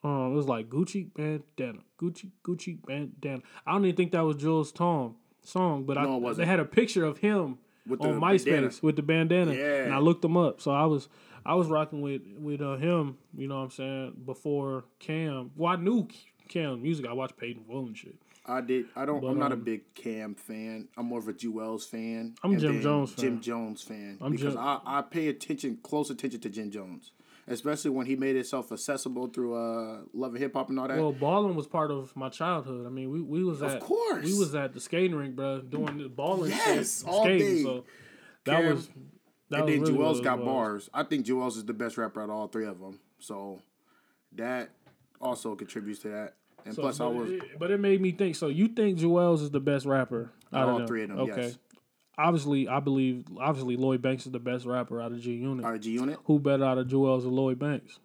[0.05, 3.43] Um, it was like Gucci bandana, Gucci Gucci bandana.
[3.67, 6.65] I don't even think that was Juelz' song song, but No, I they had a
[6.65, 8.73] picture of him With on the MySpace bandana.
[8.83, 9.85] with the bandana, Yeah.
[9.85, 10.61] and I looked him up.
[10.61, 11.09] So I was
[11.47, 13.17] I was rocking with with uh, him.
[13.37, 15.51] You know what I'm saying before Cam.
[15.57, 16.09] Well, I knew
[16.49, 17.07] Cam music.
[17.07, 18.17] I watched Paid in Full and shit.
[18.47, 18.87] I did.
[18.95, 19.21] I don't.
[19.23, 20.89] But, I'm not a um, big Cam fan.
[20.99, 22.35] I'm more of a Juelz fan.
[22.43, 23.25] I'm Jim Jones fan.
[23.25, 27.13] Jim Jones fan I'm because Jim- I, I pay attention, close attention to Jim Jones,
[27.49, 30.99] especially when he made himself accessible through uh, Love and Hip Hop and all that.
[30.99, 32.87] Well, balling was part of my childhood.
[32.87, 34.25] I mean, we, we was at course.
[34.25, 37.39] we was at the skating rink, bro, doing the balling Yes, shit, all skating.
[37.57, 37.63] day.
[37.63, 37.85] So
[38.47, 38.89] that Cam, was
[39.51, 40.45] that and was then really it got was.
[40.47, 40.91] bars.
[40.95, 42.99] I think Juelz is the best rapper out of all three of them.
[43.19, 43.61] So
[44.33, 44.71] that
[45.21, 46.35] also contributes to that.
[46.67, 48.37] And So, plus, I was it, but it made me think.
[48.37, 51.19] So you think Juelz is the best rapper out all of three of them.
[51.19, 51.43] Okay.
[51.43, 51.59] Yes
[52.19, 55.65] obviously, I believe obviously Lloyd Banks is the best rapper out of G Unit.
[55.65, 56.19] Out of G Unit.
[56.25, 57.99] Who better out of Juelz or Lloyd Banks?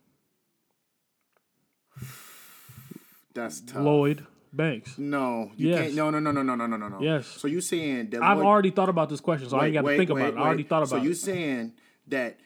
[3.34, 3.84] That's tough.
[3.84, 4.98] Lloyd Banks.
[4.98, 5.80] No, you yes.
[5.80, 5.96] can't.
[5.96, 7.02] No, no, no, no, no, no, no, no.
[7.02, 7.28] Yes.
[7.28, 9.82] So you saying that I've already thought about this question, so wait, I ain't got
[9.82, 10.44] to think wait, about wait, it.
[10.44, 11.00] I already thought about so it.
[11.00, 11.74] So you saying
[12.08, 12.38] that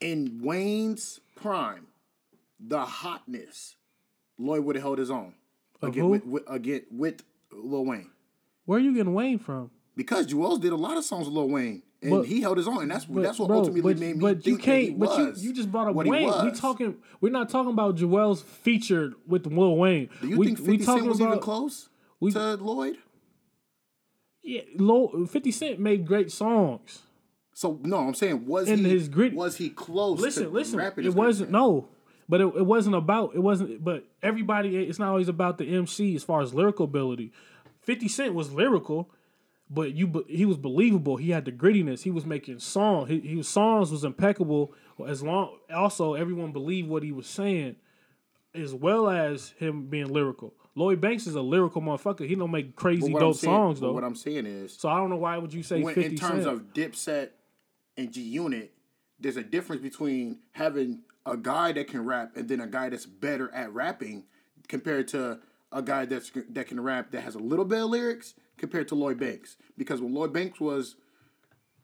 [0.00, 1.86] in Wayne's prime,
[2.60, 3.74] the hotness,
[4.38, 5.34] Lloyd would have held his own.
[5.82, 6.10] Of again, who?
[6.10, 8.10] With, with, again, with Lil Wayne.
[8.66, 9.70] Where are you getting Wayne from?
[10.00, 12.66] Because Juelz did a lot of songs with Lil Wayne and But- he held his
[12.66, 14.72] own, and that's But, that's what bro, ultimately but, made me but you think that
[14.80, 14.98] he can't.
[14.98, 16.10] But you, you just brought up Wayne.
[16.44, 16.96] We talking.
[17.20, 20.08] We're not talking about Juelz featured with Lil Wayne.
[20.22, 22.96] Do you we, think Fifty Cent was even close we- to Lloyd?
[24.42, 27.02] Yeah, Lil, Fifty Cent made great songs.
[27.52, 30.18] So no, I'm saying was In he his grit- was he close?
[30.18, 30.78] Listen, to listen.
[30.78, 31.88] rapping It as good as wasn't no,
[32.26, 33.34] but it, it wasn't about.
[33.34, 33.84] It wasn't.
[33.84, 37.32] But everybody, it's not always about the MC as far as lyrical ability.
[37.82, 39.10] Fifty Cent was lyrical,
[39.70, 41.16] but you he was believable.
[41.16, 42.02] He had the grittiness.
[42.02, 43.06] He was making song.
[43.06, 44.74] He, he songs was impeccable.
[45.06, 47.76] As long also everyone believed what he was saying,
[48.52, 50.52] as well as him being lyrical.
[50.74, 52.26] Lloyd Banks is a lyrical motherfucker.
[52.26, 53.92] He don't make crazy dope saying- songs though.
[53.92, 56.44] What I'm saying is, so I don't know why would you say when, in terms
[56.44, 56.46] Cent.
[56.46, 57.30] of Dipset
[57.96, 58.72] and G Unit,
[59.20, 63.06] there's a difference between having a guy that can rap and then a guy that's
[63.06, 64.24] better at rapping
[64.68, 65.38] compared to
[65.72, 68.94] a guy that's that can rap that has a little bit of lyrics compared to
[68.94, 69.56] Lloyd Banks.
[69.76, 70.94] Because when Lloyd Banks was,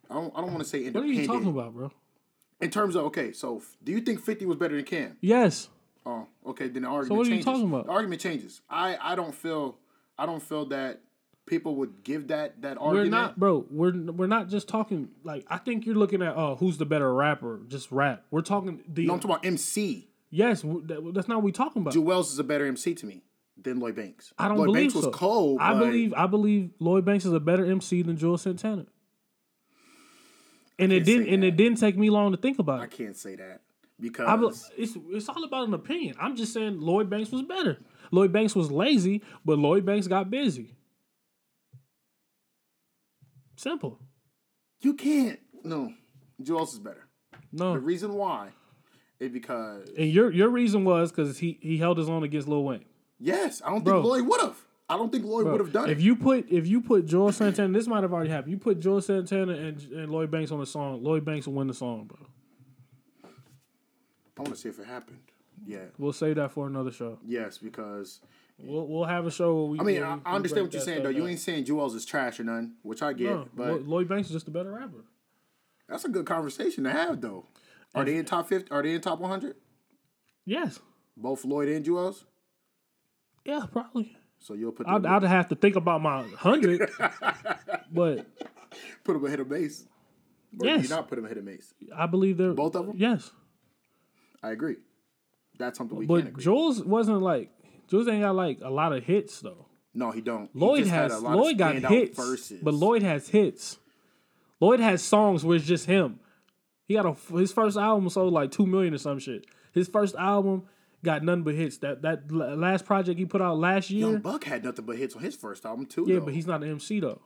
[0.08, 1.04] I don't, I don't want to say independent.
[1.06, 1.90] what are you talking about, bro?
[2.60, 5.16] In terms of okay, so do you think Fifty was better than Cam?
[5.20, 5.68] Yes.
[6.06, 6.68] Oh, okay.
[6.68, 7.44] Then the argument what are you changes.
[7.44, 7.86] talking about?
[7.86, 8.60] The argument changes.
[8.70, 9.76] I, I don't feel
[10.18, 11.00] I don't feel that
[11.46, 13.10] people would give that that argument.
[13.10, 13.66] We're not, bro.
[13.70, 17.12] We're we're not just talking like I think you're looking at uh who's the better
[17.12, 18.24] rapper, just rap.
[18.30, 20.08] We're talking the No, I'm talking about MC.
[20.30, 20.62] yes.
[20.62, 21.92] that- That's not what we talking about.
[21.94, 23.22] Juelz is a better MC to me
[23.66, 24.32] than Lloyd Banks.
[24.38, 25.08] I don't Lloyd believe Banks so.
[25.08, 25.58] was cold.
[25.60, 28.86] I but believe I believe Lloyd Banks is a better MC than Juelz Santana.
[30.78, 31.48] And it didn't and that.
[31.48, 32.84] it didn't take me long to think about it.
[32.84, 33.60] I can't say that
[34.00, 36.16] because I, it's it's all about an opinion.
[36.18, 37.78] I'm just saying Lloyd Banks was better.
[38.10, 40.76] Lloyd Banks was lazy, but Lloyd Banks got busy.
[43.56, 43.98] Simple.
[44.80, 45.40] you can't.
[45.64, 45.92] No,
[46.40, 47.08] Juelz is better.
[47.52, 47.72] No.
[47.72, 48.50] The reason why
[49.18, 52.64] is because And your your reason was because he he held his own against Lil
[52.64, 52.84] Wayne.
[53.18, 54.02] Yes, I don't Bro.
[54.02, 54.56] think Lloyd would have.
[54.88, 56.02] I don't think Lloyd would have done if it.
[56.02, 58.52] you put if you put Juelz Santana, this might have already happened.
[58.52, 61.02] You put Juelz Santana and, and Lloyd Banks on the song.
[61.02, 62.18] Lloyd Banks will win the song, bro.
[64.38, 65.18] I want to see if it happened.
[65.66, 65.78] Yeah.
[65.98, 67.18] We'll save that for another show.
[67.26, 68.20] Yes, because
[68.58, 69.80] We'll we'll have a show where we.
[69.80, 71.10] I mean I, I understand what you're saying though.
[71.10, 73.30] You ain't saying Juelz is trash or none, which I get.
[73.30, 75.04] No, but Lloyd- Banks is just a better rapper.
[75.88, 77.44] that's a good conversation to have though.
[77.94, 78.70] Are they in top fifty?
[78.70, 79.56] Are they in top one hundred?
[80.46, 80.80] Yes.
[81.16, 82.24] Both Lloyd and Juelz.
[83.46, 84.16] Yeah, probably.
[84.38, 86.88] So you'll put I'd, I'd have to think about my hundred,
[87.92, 88.26] but
[89.04, 89.86] put them ahead of Mase.
[90.58, 90.84] Or do Yes.
[90.84, 91.72] you not put them ahead of Mase?
[91.94, 92.96] I believe they're Both of them?
[92.98, 93.30] Yes,
[94.42, 94.76] I agree.
[95.58, 96.44] That's something we but can't agree.
[96.44, 97.50] Juelz wasn't like
[97.90, 99.66] Juelz ain't got like a lot of hits though.
[99.94, 100.50] no, he don't.
[100.52, 102.60] He Lloyd had has a lot of Lloyd got hits, verses.
[102.62, 103.78] but Lloyd has hits.
[104.60, 106.20] Lloyd has songs where it's just him.
[106.86, 109.46] He got a his first album sold like two million or some shit.
[109.72, 110.64] His first album
[111.04, 111.78] got nothing but hits.
[111.78, 115.14] That that last project he put out last year, Young Buck had nothing but hits
[115.16, 116.04] on his first album too.
[116.08, 116.26] yeah, though.
[116.26, 117.20] but he's not an MC though.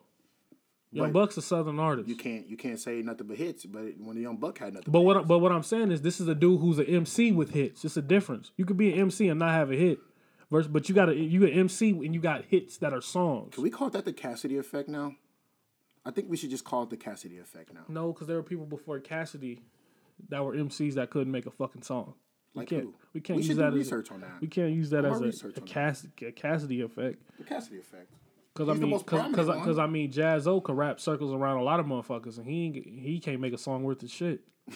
[0.93, 2.09] Young But Buck's a southern artist.
[2.09, 3.64] you can't you can't say nothing but hits.
[3.64, 5.93] But when the Young Buck had nothing, But but what I- but what I'm saying
[5.93, 7.85] is this is a dude who's an MC with hits.
[7.85, 8.51] It's a difference.
[8.57, 9.99] You could be an MC and not have a hit.
[10.51, 13.55] Versus, but you got a you an MC and you got hits that are songs.
[13.55, 15.14] can we call that the Cassidy effect now?
[16.05, 17.83] I think we should just call it the Cassidy effect now.
[17.89, 19.62] No, because there were people before Cassidy
[20.29, 22.14] that were MCs that couldn't make a fucking song.
[22.55, 22.94] We Like can't who?
[23.14, 24.40] we can't we use that do as a, research on that.
[24.40, 25.61] we can't use that as a, a.
[25.61, 27.22] Cass, a Cassidy effect.
[27.38, 28.11] The Cassidy effect.
[28.53, 32.36] Because I mean, because I mean, Jaz-O can rap circles around a lot of motherfuckers,
[32.38, 34.40] and he he can't make a song worth of shit.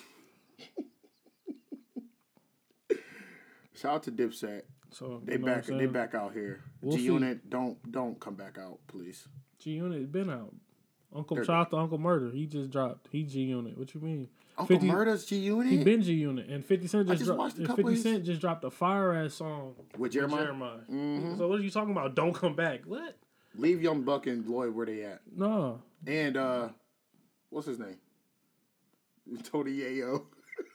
[3.74, 4.62] Shout out to Dipset.
[4.90, 6.62] So They back they back out here.
[6.80, 7.02] We'll G.
[7.02, 9.26] Unit, don't don't come back out, please.
[9.58, 10.54] G Unit been out.
[11.12, 12.30] Uncle shout to Uncle Murder.
[12.30, 13.08] He just dropped.
[13.10, 13.76] He G Unit.
[13.76, 14.28] What you mean?
[14.56, 17.56] Uncle 50 Murder's G Unit He been G Unit, and Fifty Cent just, just dropped.
[17.56, 20.44] Fifty his- Cent just dropped a fire ass song with Jeremiah.
[20.44, 20.78] Jeremiah.
[20.90, 21.38] Mhm.
[21.38, 22.14] So what are you talking about?
[22.14, 22.82] Don't come back.
[22.86, 23.16] What?
[23.56, 25.20] Leave Young Buck and Lloyd where they at.
[25.36, 25.80] No.
[26.06, 26.68] And uh
[27.50, 27.96] what's his name?
[29.44, 30.22] Tony Yayo.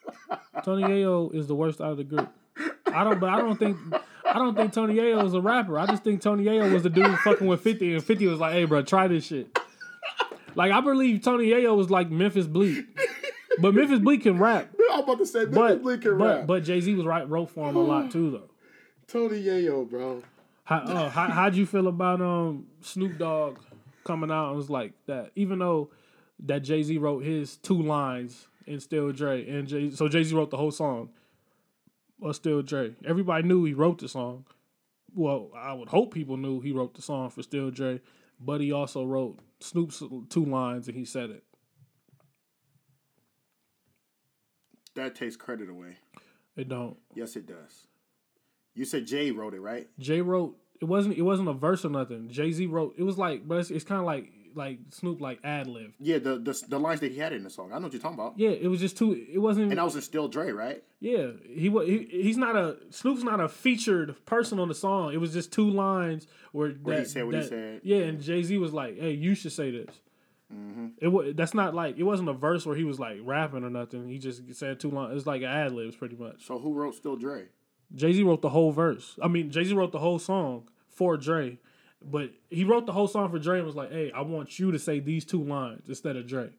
[0.64, 2.30] Tony Yayo is the worst out of the group.
[2.88, 3.78] I don't, but I don't think,
[4.26, 5.78] I don't think Tony Yayo is a rapper.
[5.80, 8.54] I just think Tony Yayo was the dude fucking with Fifty, and Fifty was like,
[8.54, 9.58] "Hey, bro, try this shit."
[10.56, 12.86] Like I believe Tony Yayo was like Memphis Bleek,
[13.62, 14.70] but Memphis Bleek can rap.
[14.92, 16.48] I'm about to say But Blink can but rap.
[16.48, 18.50] but Jay Z was right wrote for him a lot too though.
[19.08, 20.22] Tony Yayo, bro.
[20.64, 23.58] How uh, how how'd you feel about um Snoop Dogg
[24.04, 25.32] coming out and was like that?
[25.36, 25.90] Even though
[26.46, 30.36] that Jay Z wrote his two lines in Still Dre and Jay, so Jay Z
[30.36, 31.10] wrote the whole song.
[32.20, 32.96] Well, Still Dre.
[33.06, 34.46] Everybody knew he wrote the song.
[35.16, 38.02] Well, I would hope people knew he wrote the song for Still Dre,
[38.40, 41.44] but he also wrote Snoop's two lines and he said it.
[45.00, 45.98] That takes credit away.
[46.56, 46.98] It don't.
[47.16, 47.88] Yes, it does.
[48.76, 49.88] You said Jay wrote it, right?
[50.00, 52.30] Jay wrote it wasn't it wasn't a verse or nothing.
[52.30, 55.40] Jay Z wrote it was like, but it's, it's kind of like like Snoop like
[55.44, 55.92] ad lib.
[56.00, 57.72] Yeah, the, the the lines that he had in the song.
[57.72, 58.34] I know what you're talking about.
[58.38, 59.14] Yeah, it was just too.
[59.32, 59.64] It wasn't.
[59.64, 60.84] And Even, that was in Still Dre, right?
[61.00, 61.88] yeah, he was.
[61.88, 65.14] He, he's not a Snoop's not a featured person on the song.
[65.14, 67.82] It was just two lines where, Where he said what he that- said.
[67.84, 69.96] Yeah, and Jay Z was like, "Hey, you should say this."
[70.54, 70.88] Mm-hmm.
[71.00, 73.70] It was that's not like it wasn't a verse where he was like rapping or
[73.70, 74.08] nothing.
[74.08, 75.16] He just said two lines.
[75.16, 76.46] It's like ad libs pretty much.
[76.46, 77.46] So who wrote Still Dre?
[77.94, 79.18] Jay Z wrote the whole verse.
[79.22, 81.60] I mean, Jay Z wrote the whole song for Dre,
[82.02, 84.72] but he wrote the whole song for Dre and was like, "Hey, I want you
[84.72, 86.50] to say these two lines instead of Dre."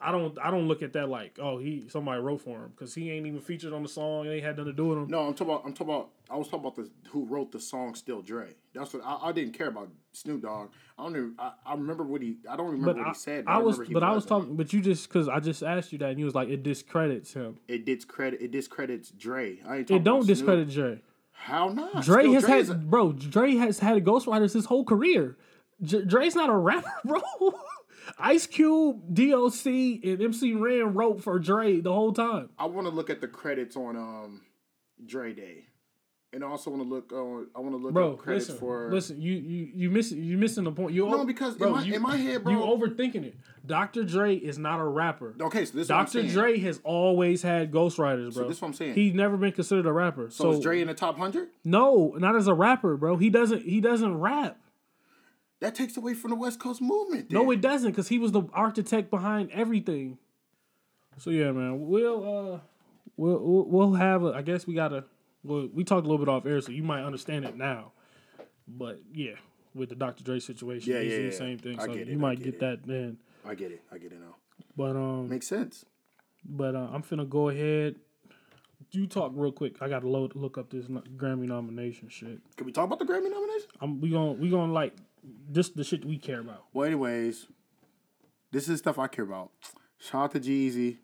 [0.00, 2.94] I don't, I don't look at that like, oh, he somebody wrote for him because
[2.94, 4.26] he ain't even featured on the song.
[4.26, 5.08] It ain't had nothing to do with him.
[5.08, 5.66] No, I'm talking about.
[5.66, 6.08] I'm talking about.
[6.30, 9.32] I was talking about the who wrote the song "Still Dre." That's what I, I
[9.32, 10.70] didn't care about Snoop Dogg.
[10.98, 11.34] I don't even.
[11.38, 12.36] I, I remember what he.
[12.48, 13.44] I don't remember but what I, he said.
[13.46, 16.10] I was, but I was talking, but you just because I just asked you that
[16.10, 17.58] and you was like, it discredits him.
[17.68, 18.40] It discredit.
[18.40, 19.58] It discredits Dre.
[19.66, 21.00] I ain't talking It don't discredit Dre.
[21.32, 22.04] How not?
[22.04, 23.12] Dre Still has a- had, bro.
[23.12, 25.36] Dre has had ghostwriters his whole career.
[25.82, 27.20] J- Dre's not a rapper, bro.
[28.18, 32.50] Ice Cube, DOC, and MC Ren wrote for Dre the whole time.
[32.58, 34.42] I want to look at the credits on um
[35.04, 35.66] Dre Day,
[36.32, 37.48] and I also want to look on.
[37.56, 38.90] I want to look Bro, at credits listen, for.
[38.92, 39.20] listen.
[39.20, 40.94] You you you miss you missing the point.
[40.94, 42.52] You No, because bro, in, my, you, in my head, bro.
[42.52, 43.36] you overthinking it.
[43.64, 44.02] Dr.
[44.04, 45.34] Dre is not a rapper.
[45.40, 46.22] okay, so this is what I'm Dr.
[46.28, 48.42] Dre has always had ghostwriters, bro.
[48.42, 48.94] So this is what I'm saying.
[48.94, 50.30] He's never been considered a rapper.
[50.30, 51.48] So, So, is Dre in the top hundred?
[51.64, 53.16] no, not as a rapper, bro.
[53.16, 54.58] He doesn't he doesn't rap.
[55.62, 57.30] That takes away from the West Coast movement.
[57.30, 60.18] No, it doesn't, because he was the architect behind everything.
[61.18, 62.58] So yeah, man, we'll uh,
[63.16, 64.24] we'll we'll, have.
[64.24, 65.04] A, I guess we gotta.
[65.44, 67.92] Well, we talked a little bit off air, so you might understand it now.
[68.66, 69.34] But yeah,
[69.72, 70.24] with the Dr.
[70.24, 71.78] Dre situation, Yeah, it's yeah, the same thing.
[71.78, 73.18] So it, you might get get, that then.
[73.46, 73.82] I get it.
[73.92, 74.34] I get it now.
[74.76, 75.84] But um, Makes sense.
[76.44, 77.94] but uh, I'm finna go ahead.
[78.90, 79.76] Do you talk real quick.
[79.80, 82.40] I gotta load, look up this Grammy nomination shit.
[82.56, 83.68] Can we talk about the Grammy nomination?
[83.80, 86.64] I'm we gonna we gonna like this the shit we care about.
[86.72, 87.46] Well, anyways,
[88.50, 89.50] this is stuff I care about.
[89.98, 90.98] Shout out to Jeezy.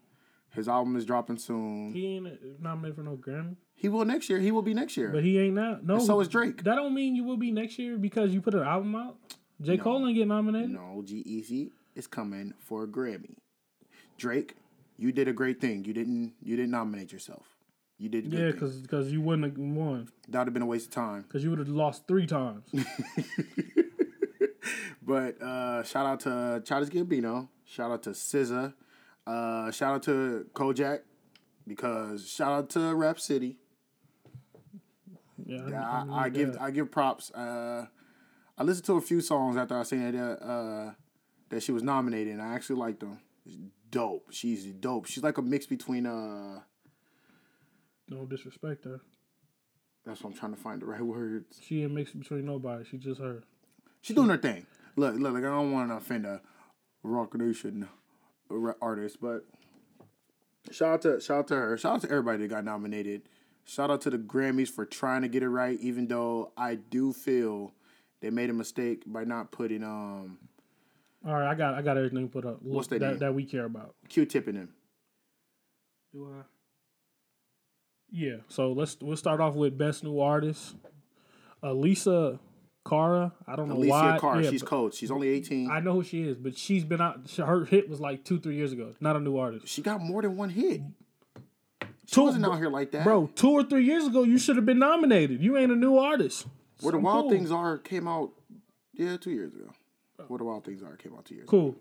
[0.50, 1.92] His album is dropping soon.
[1.92, 3.56] He ain't nominated for no Grammy.
[3.74, 4.40] He will next year.
[4.40, 5.10] He will be next year.
[5.10, 5.78] But he ain't now.
[5.82, 6.64] No, And so is Drake.
[6.64, 9.16] That don't mean you will be next year because you put an album out.
[9.60, 9.76] J.
[9.76, 10.70] Cole ain't get nominated.
[10.70, 13.36] No, G Easy is coming for a Grammy.
[14.16, 14.56] Drake,
[14.96, 15.84] you did a great thing.
[15.84, 17.46] You didn't you didn't nominate yourself.
[17.98, 18.80] You did Yeah, thing.
[18.82, 20.08] because you wouldn't have won.
[20.28, 21.22] That would have been a waste of time.
[21.22, 22.64] Because you would have lost three times.
[25.02, 27.48] But uh, shout out to Childish Gambino.
[27.64, 28.74] Shout out to SZA.
[29.26, 31.00] Uh, shout out to Kojak.
[31.66, 33.56] Because shout out to Rapsody.
[35.44, 37.30] Yeah, Yeah, I, I, I give I give props.
[37.30, 37.86] Uh,
[38.56, 40.92] I listened to a few songs after I seen that uh,
[41.50, 43.20] that she was nominated, and I actually liked them.
[43.46, 43.56] It's
[43.90, 44.28] dope.
[44.30, 45.06] She's dope.
[45.06, 46.60] She's like a mix between uh.
[48.08, 49.00] no disrespect her.
[50.04, 51.60] That's what I'm trying to find the right words.
[51.62, 52.84] She ain't mix between nobody.
[52.84, 53.44] She just her.
[54.08, 54.64] She's doing her thing.
[54.96, 56.40] Look, look, like I don't want to offend a
[57.02, 57.86] Roc Nation
[58.80, 59.44] artist, but
[60.70, 61.76] shout out to shout out to her.
[61.76, 63.28] Shout out to everybody that got nominated.
[63.66, 67.12] Shout out to the Grammys for trying to get it right, even though I do
[67.12, 67.74] feel
[68.22, 70.38] they made a mistake by not putting um
[71.26, 72.60] All right, I got I got everything put up.
[72.62, 73.18] Look, What's their that name?
[73.18, 73.94] that we care about.
[74.08, 74.68] Q-tip in them.
[76.14, 76.44] Do I?
[78.10, 78.36] Yeah.
[78.48, 80.76] So let's we'll start off with best new artist.
[81.62, 82.38] Alessia
[82.88, 83.32] Cara.
[83.46, 84.18] I don't know Alessia why.
[84.18, 84.94] Carr, Yeah, she's cold.
[84.94, 85.70] She's only 18.
[85.70, 87.30] I know who she is, but she's been out.
[87.36, 88.94] Her hit was like two, three years ago.
[89.00, 89.68] Not a new artist.
[89.68, 90.80] she got more than one hit.
[91.80, 93.04] She Two- wasn't out here like that.
[93.04, 95.42] Bro, two or three years ago, you should have been nominated.
[95.42, 96.46] You ain't a new artist.
[96.80, 97.30] Where the I'm Wild cool.
[97.30, 98.30] Things Are came out,
[98.94, 99.70] yeah, two years ago.
[100.28, 101.50] Where the Wild Things Are came out two years ago.
[101.50, 101.76] Cool.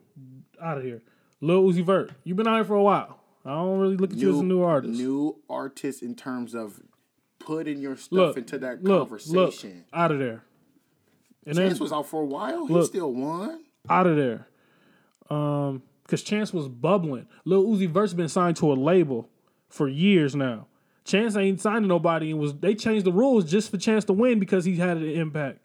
[0.61, 1.01] Out of here.
[1.39, 2.11] Lil Uzi Vert.
[2.23, 3.19] You've been out here for a while.
[3.45, 4.99] I don't really look at you as a new artist.
[4.99, 6.81] New artist in terms of
[7.39, 9.85] putting your stuff look, into that look, conversation.
[9.91, 10.43] Look, out of there.
[11.47, 12.67] And Chance then was out for a while.
[12.67, 13.63] he still won.
[13.89, 14.47] out of there.
[15.29, 17.27] Um, because Chance was bubbling.
[17.43, 19.29] Lil Uzi Vert's been signed to a label
[19.67, 20.67] for years now.
[21.03, 24.13] Chance ain't signed to nobody and was they changed the rules just for Chance to
[24.13, 25.59] win because he had an impact.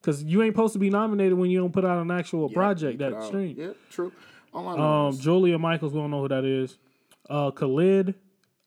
[0.00, 2.98] Because you ain't supposed to be nominated when you don't put out an actual project
[2.98, 3.54] Put that stream.
[3.58, 4.12] Yeah, true.
[4.54, 6.78] Um, Julia Michaels, we don't know who that is.
[7.28, 8.14] Uh, Khalid,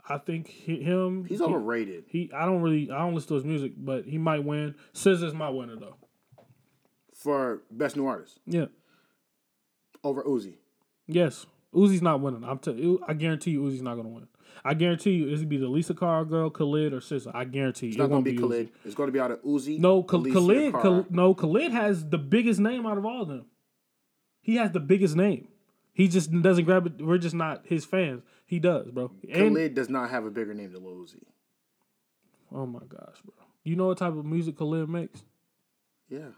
[0.08, 1.26] I think he, him.
[1.26, 2.06] he's he, overrated.
[2.08, 4.76] he, I don't really, I don't listen to his music, but he might win.
[4.94, 5.98] SZA's my winner though.
[7.24, 8.66] For best new artist Yeah.
[10.04, 10.56] over Uzi.
[11.08, 12.44] Yes, Uzi's not winning.
[12.44, 14.28] I'm t- I guarantee you, Uzi's not gonna win.
[14.64, 17.32] I guarantee you, it's gonna be the Lisa Carr girl, Khalid, or SZA.
[17.34, 18.40] I guarantee you, It's not gonna be Uzi.
[18.40, 18.70] Khalid.
[18.86, 19.80] It's going to be out of Uzi.
[19.80, 21.06] No, Khalid, Cara.
[21.10, 23.46] No, Khalid has the biggest name out of all of them.
[24.42, 25.48] He has the biggest name.
[25.94, 27.02] He just doesn't grab it.
[27.06, 28.22] We're just not his fans.
[28.46, 29.12] He does, bro.
[29.24, 31.24] And Khalid does not have a bigger name than Lil Uzi.
[32.52, 33.34] oh my gosh, bro.
[33.64, 35.24] You know what type of music Khalid makes?
[36.10, 36.30] Yeah,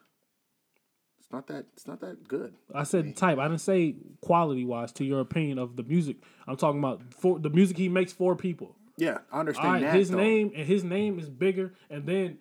[1.26, 1.66] it's not that.
[1.74, 2.54] It's not that good.
[2.74, 3.40] I said type.
[3.40, 4.92] I didn't say quality wise.
[4.94, 6.18] To your opinion of the music,
[6.48, 8.76] I'm talking about for the music he makes for people.
[8.98, 9.96] Yeah, I understand right, that.
[9.96, 10.18] his though.
[10.18, 12.38] name and his name is bigger, and then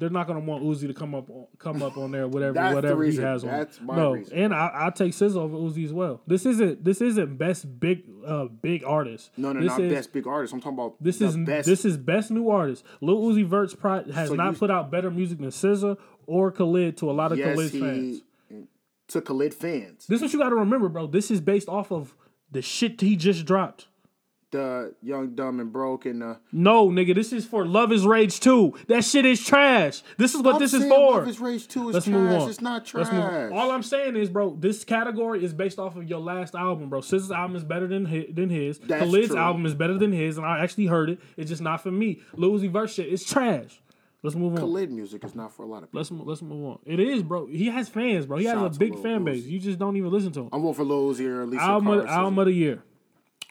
[0.00, 2.70] they're not gonna want Uzi to come up on, come up on there, whatever That's
[2.70, 3.22] the whatever reason.
[3.22, 3.50] he has on.
[3.50, 4.36] That's my no, reason.
[4.36, 6.20] and I I take SZA over Uzi as well.
[6.26, 9.30] This isn't this isn't best big uh big artist.
[9.36, 10.52] No, no, this not is, best big artist.
[10.54, 11.66] I'm talking about This the is best.
[11.68, 12.84] this is best new artist.
[13.00, 15.96] Lil Uzi Vert's pri- has So not you- put out better music than SZA
[16.26, 18.22] or Khalid to a lot of yes, Khalid fans.
[19.08, 20.06] to Khalid fans.
[20.06, 21.06] This is what you got to remember, bro.
[21.06, 22.14] This is based off of
[22.50, 23.86] the shit he just dropped.
[24.52, 28.40] The young, dumb, and broke, and uh, No, nigga, this is for Love Is Rage
[28.40, 28.74] 2.
[28.88, 30.02] That shit is trash.
[30.16, 31.18] This is what I'm this is for.
[31.18, 32.12] Love is Rage Two is Let's trash.
[32.14, 32.50] move on.
[32.50, 33.12] It's not Let's trash.
[33.12, 33.52] move on.
[33.52, 37.00] All I'm saying is, bro, this category is based off of your last album, bro.
[37.00, 38.78] SZA's album is better than his, than his.
[38.80, 39.38] That's Khalid's true.
[39.38, 41.20] album is better than his, and I actually heard it.
[41.36, 42.20] It's just not for me.
[42.34, 43.80] Lil Uzi Vert shit is trash.
[44.24, 44.58] Let's move on.
[44.58, 46.00] Khalid music is not for a lot of people.
[46.00, 46.78] Let's let's move on.
[46.84, 47.46] It is, bro.
[47.46, 48.38] He has fans, bro.
[48.38, 49.24] He Shout has a big Lil fan Uzi.
[49.26, 49.44] base.
[49.44, 50.48] You just don't even listen to him.
[50.52, 52.82] I'm voting for Lil Uzi or Alicia album, of, album of the year,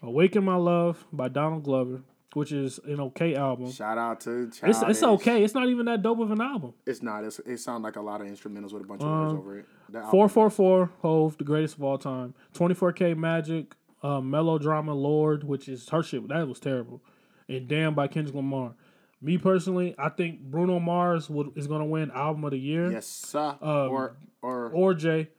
[0.02, 2.02] "Awaken My Love" by Donald Glover,
[2.34, 3.72] which is an okay album.
[3.72, 5.44] Shout out to It's it's okay.
[5.44, 6.74] It's not even that dope of an album.
[6.86, 7.24] It's not.
[7.24, 9.66] It's, it sounds like a lot of instrumentals with a bunch of words over it.
[10.12, 12.34] Four four four Hove, the greatest of all time.
[12.54, 16.28] Twenty four K Magic, uh, melodrama Lorde, which is her shit.
[16.28, 17.02] That was terrible.
[17.48, 18.76] And Damn by Kendrick Lamar.
[19.22, 22.92] Me personally, I think Bruno Mars would, is gonna win album of the year.
[22.92, 23.58] Yes, sir.
[23.62, 25.30] Um, or or or Jay,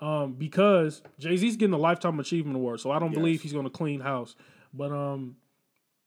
[0.00, 3.70] um, because Jay Z's getting a lifetime achievement award, so I don't believe he's gonna
[3.70, 4.36] clean house.
[4.72, 5.36] But um,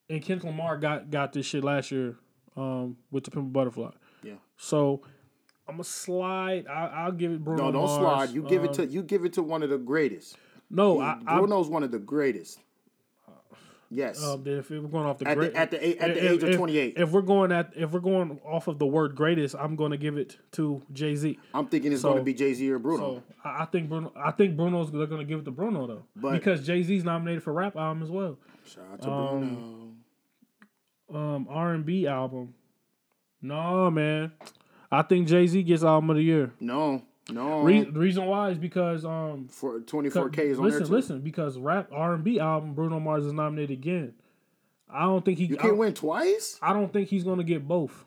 [0.09, 2.15] and Kendrick Lamar got got this shit last year,
[2.55, 3.91] um, with the Pimp a Butterfly.
[4.23, 4.33] yeah.
[4.57, 5.01] So
[5.67, 6.67] I'm gonna slide.
[6.67, 7.65] I, I'll give it Bruno.
[7.65, 7.97] No, don't Mars.
[8.29, 8.35] slide.
[8.35, 10.37] You give it Um, to you give it to one of the greatest.
[10.69, 10.99] no.
[10.99, 12.59] I, I, Bruno's one of the greatest.
[13.89, 14.21] Yes.
[14.23, 16.55] um, if we're going off the At the- at the at the if- age of
[16.57, 16.93] 28.
[16.97, 19.97] If we're going at if we're going off of the word greatest, I'm going to
[19.97, 21.39] give it to Jay Z.
[21.53, 23.15] I'm thinking it's so- going to be Jay Z or Bruno.
[23.17, 24.11] So I think Bruno.
[24.15, 27.03] I think Bruno's they're going to give it to Bruno though, But- because Jay Z's
[27.05, 28.37] nominated for rap album as well.
[28.65, 29.83] Shout out to Bruno.
[31.13, 32.53] Um, R and B album.
[33.41, 34.33] No man,
[34.91, 36.51] I think Jay Z gets album of the year.
[36.59, 37.61] No, no.
[37.61, 41.89] Re- the reason why is because um, For 24K is on listen, listen, because rap
[41.91, 44.13] R and B album Bruno Mars is nominated again.
[44.89, 45.45] I don't think he.
[45.45, 46.57] You can't win twice.
[46.61, 48.05] I don't think he's gonna get both.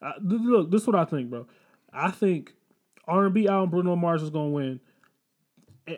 [0.00, 1.46] Uh, look, this is what I think, bro.
[1.92, 2.54] I think
[3.06, 4.80] R and B album Bruno Mars is gonna win.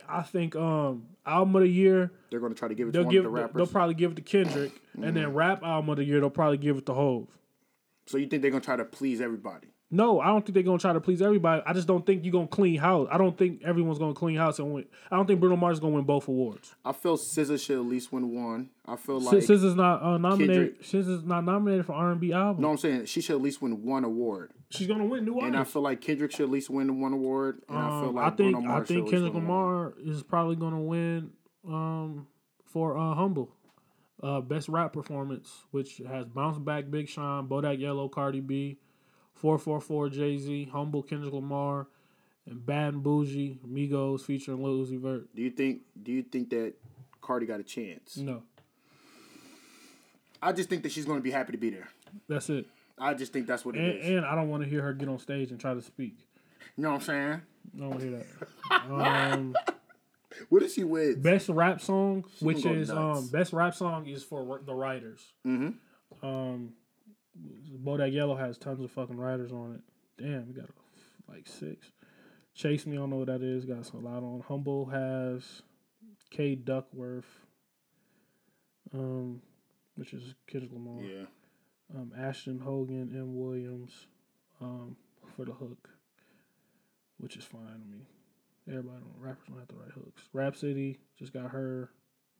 [0.09, 3.13] I think um album of the year They're gonna try to give it to one
[3.13, 3.55] give of the rappers.
[3.55, 3.67] they'll.
[3.67, 3.73] Mm-hmm.
[3.73, 4.73] probably give it to Kendrick,
[5.03, 7.29] and then rap album of the year they'll probably give it to Hove.
[8.07, 9.69] so you think they're gonna try to please everybody?
[9.91, 11.63] No, I don't think they're gonna try to please everybody.
[11.65, 13.09] I just don't think you're gonna clean house.
[13.11, 14.85] I don't think everyone's gonna clean house and win.
[15.11, 16.75] I don't think Bruno Mars is gonna win both awards.
[16.85, 18.69] I feel SZA should at least win one.
[18.87, 22.33] I feel like is not uh, nominated, Kendrick- since not nominated for R and B
[22.35, 24.51] album, no, I'm saying she should at least win one award.
[24.71, 25.55] she's gonna win new Orleans.
[25.55, 27.63] And I feel like Kendrick should at least win one award.
[27.71, 29.33] And I feel Um, like I think Bruno I think Kendrick.
[29.35, 31.31] Lamar is probably gonna win
[31.67, 32.27] um,
[32.67, 33.55] for uh, Humble,
[34.23, 38.79] uh, best rap performance, which has Bounce Back, Big Sean, Bodak Yellow, Cardi B,
[39.41, 41.87] Four Four Four, Jay Z, Humble, Kendrick Lamar,
[42.47, 45.35] and Bad and Bougie, Migos featuring Lil Uzi Vert.
[45.35, 45.83] Do you think?
[46.03, 46.75] Do you think that
[47.21, 48.17] Cardi got a chance?
[48.17, 48.43] No,
[50.43, 51.89] I just think that she's going to be happy to be there.
[52.29, 52.67] that's it.
[53.01, 54.17] I just think that's what it And, is.
[54.17, 56.17] and I don't want to hear her get on stage and try to speak.
[56.77, 57.41] you know what I'm saying?
[57.77, 58.27] I don't want to hear that.
[59.35, 59.55] Um,
[60.49, 61.23] What is she with?
[61.23, 65.21] best rap song, which is um best rap song is for the writers.
[65.47, 66.27] Mm-hmm.
[66.27, 66.73] Um,
[67.85, 70.23] Bodak Yellow has tons of fucking writers on it.
[70.23, 70.69] Damn, we got
[71.29, 71.93] like six.
[72.55, 73.65] Chase Me, I don't know what that is.
[73.65, 74.43] Got a lot on.
[74.49, 75.63] Humble has
[76.31, 77.47] K Duckworth,
[78.93, 79.41] um,
[79.95, 81.03] which is Kendrick Lamar.
[81.03, 81.27] Yeah.
[81.95, 83.93] Um, Asheton Hogan, and Williams,
[84.61, 84.97] um,
[85.37, 85.89] for the hook,
[87.19, 87.63] which is fine.
[87.63, 88.05] I mean,
[88.69, 90.23] everybody don't rappers don't have to write hooks.
[90.33, 91.91] Rapsody just got her,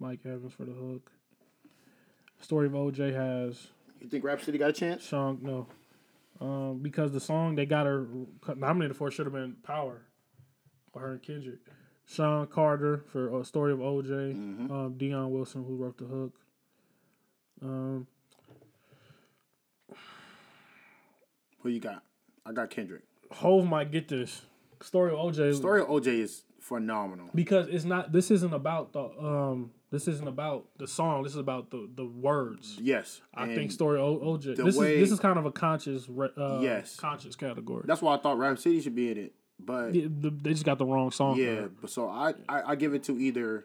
[0.01, 1.11] Mike Evans for the hook.
[2.41, 3.69] Story of OJ has
[4.01, 5.05] You think Rapsody got a chance?
[5.05, 5.67] Sean no,
[6.41, 8.07] um, because the song they got her
[8.57, 10.03] nominated for should have been Power,
[10.93, 11.59] for her and Kendrick.
[12.07, 14.33] Sean Carter for a Story of OJ.
[14.35, 14.71] Mhm.
[14.71, 16.33] Um, Dion Wilson who wrote the hook.
[17.61, 18.07] Um,
[21.61, 22.03] Who you got?
[22.47, 23.03] I got Kendrick.
[23.33, 24.43] Hove might get this
[24.81, 27.29] Story of OJ Story of OJ is phenomenal.
[27.35, 28.13] because it's not.
[28.13, 29.73] This isn't about the um.
[29.91, 31.23] This isn't about the song.
[31.23, 32.77] This is about the the words.
[32.81, 33.23] Yes.
[33.35, 34.55] I think Story O- OJ.
[34.57, 36.97] This way- is this is kind of a conscious uh, Yes.
[36.97, 37.85] conscious category.
[37.87, 39.35] That's why I thought Rapsody should be in it.
[39.59, 41.37] But Yeah, the- they just got the wrong song.
[41.39, 43.65] yeah, but so I, I I give it to either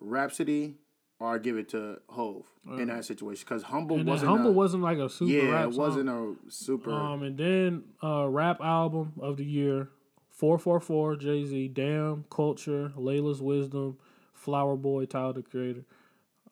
[0.00, 0.76] Rapsody
[1.20, 2.44] or I give it to Hove
[2.78, 5.66] in that situation because Humble And wasn't Humble a, wasn't like a super yeah rap
[5.66, 9.88] it wasn't a super Um, and then uh, rap album of the year,
[10.30, 13.98] four four four Jay Z, Damn, Culture, Laila's Wisdom,
[14.42, 15.84] Flower Boy, Tyler the Creator.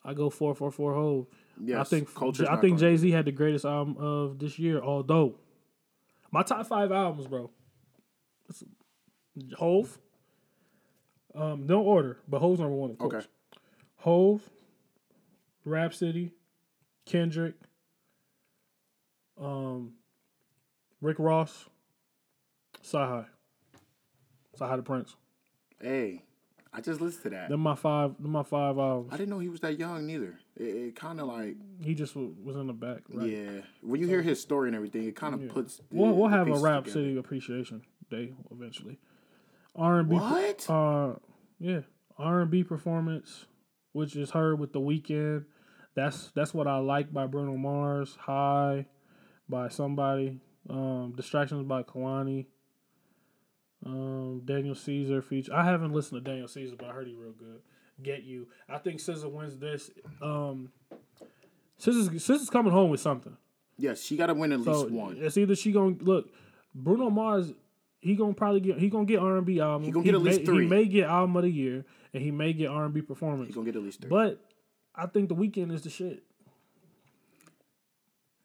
[0.03, 1.27] I go four four four Hove.
[1.61, 4.81] yes I think Culture's I think Jay Z had the greatest album of this year.
[4.81, 5.35] Although
[6.31, 7.51] my top five albums, bro,
[8.49, 8.63] It's
[9.57, 9.97] Hove.
[11.33, 13.13] Um, no order, but Hove's number one, of course.
[13.13, 13.25] okay
[13.97, 14.49] Hove,
[15.63, 16.33] Rapsody,
[17.05, 17.55] Kendrick,
[19.39, 19.93] um,
[21.01, 21.69] Rick Ross,
[22.81, 23.25] Sahai,
[24.57, 25.15] Sahai the Prince.
[25.81, 26.23] hey
[26.73, 28.15] I just listened to that Them my five.
[28.21, 31.27] Them my five I didn't know he was that young neither it, it kind of
[31.27, 33.01] like He just wa- was in the back.
[33.09, 33.29] Right?
[33.29, 36.29] yeah when you hear his story and everything it kind of puts the- We'll we'll
[36.29, 37.01] have a Rap together.
[37.01, 38.99] City Appreciation Day eventually.
[39.75, 40.15] R and B.
[40.15, 41.15] what Uh,
[41.59, 41.81] yeah,
[42.17, 43.45] R and B performance,
[43.93, 45.45] which is heard with the weekend.
[45.93, 48.15] That's that's what I like by Bruno Mars.
[48.19, 48.85] High,
[49.49, 50.39] by somebody.
[50.69, 52.45] Um, Distractions by Kehlani.
[53.85, 55.53] Um, Daniel Caesar feature.
[55.53, 57.61] I haven't listened to Daniel Caesar, but I heard he real good.
[58.01, 58.47] Get you.
[58.69, 59.89] I think SZA wins this.
[60.21, 60.71] Um,
[61.79, 63.35] SZA's, SZA's coming home with something.
[63.77, 66.29] yes she got to win at So least one it's either she gonna look
[66.75, 67.53] Bruno Mars.
[67.99, 69.85] He gonna probably get he gonna get R and B album.
[69.85, 70.63] He gonna get at least may, three.
[70.63, 73.47] He may get album of the year, and he may get R and B performance.
[73.47, 74.39] he's gonna get at least three But
[74.95, 76.23] I think the weekend is the shit.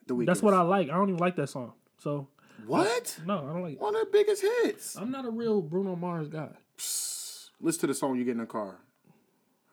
[0.07, 0.89] the week That's what I like.
[0.91, 1.73] I don't even like that song.
[1.99, 2.29] So
[2.67, 3.73] what no, I don't like.
[3.75, 3.81] it.
[3.81, 6.49] one of the biggest hits I'm not a real Bruno Mars guy.
[7.61, 8.77] Listen to the song you get in the car.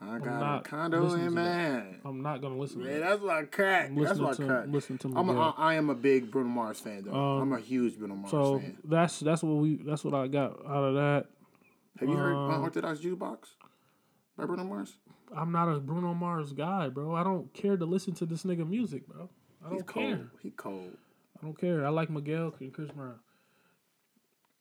[0.01, 1.99] I got a condo in to man.
[2.03, 2.79] I'm not gonna listen.
[2.79, 3.09] to Man, that.
[3.09, 3.89] that's my crack.
[3.89, 4.65] I'm That's my to crack.
[4.67, 7.13] listen to I'm a, I, I am a big Bruno Mars fan though.
[7.13, 8.77] Um, I'm a huge Bruno Mars So fan.
[8.83, 11.25] that's that's what we that's what I got out of that.
[11.99, 13.37] Have you heard um, Unorthodox Jukebox
[14.37, 14.95] by Bruno Mars?
[15.35, 17.15] I'm not a Bruno Mars guy, bro.
[17.15, 19.29] I don't care to listen to this nigga music, bro.
[19.65, 20.05] I don't cold.
[20.05, 20.27] care.
[20.41, 20.97] He cold.
[21.43, 21.85] I don't care.
[21.85, 23.19] I like Miguel and Chris Brown.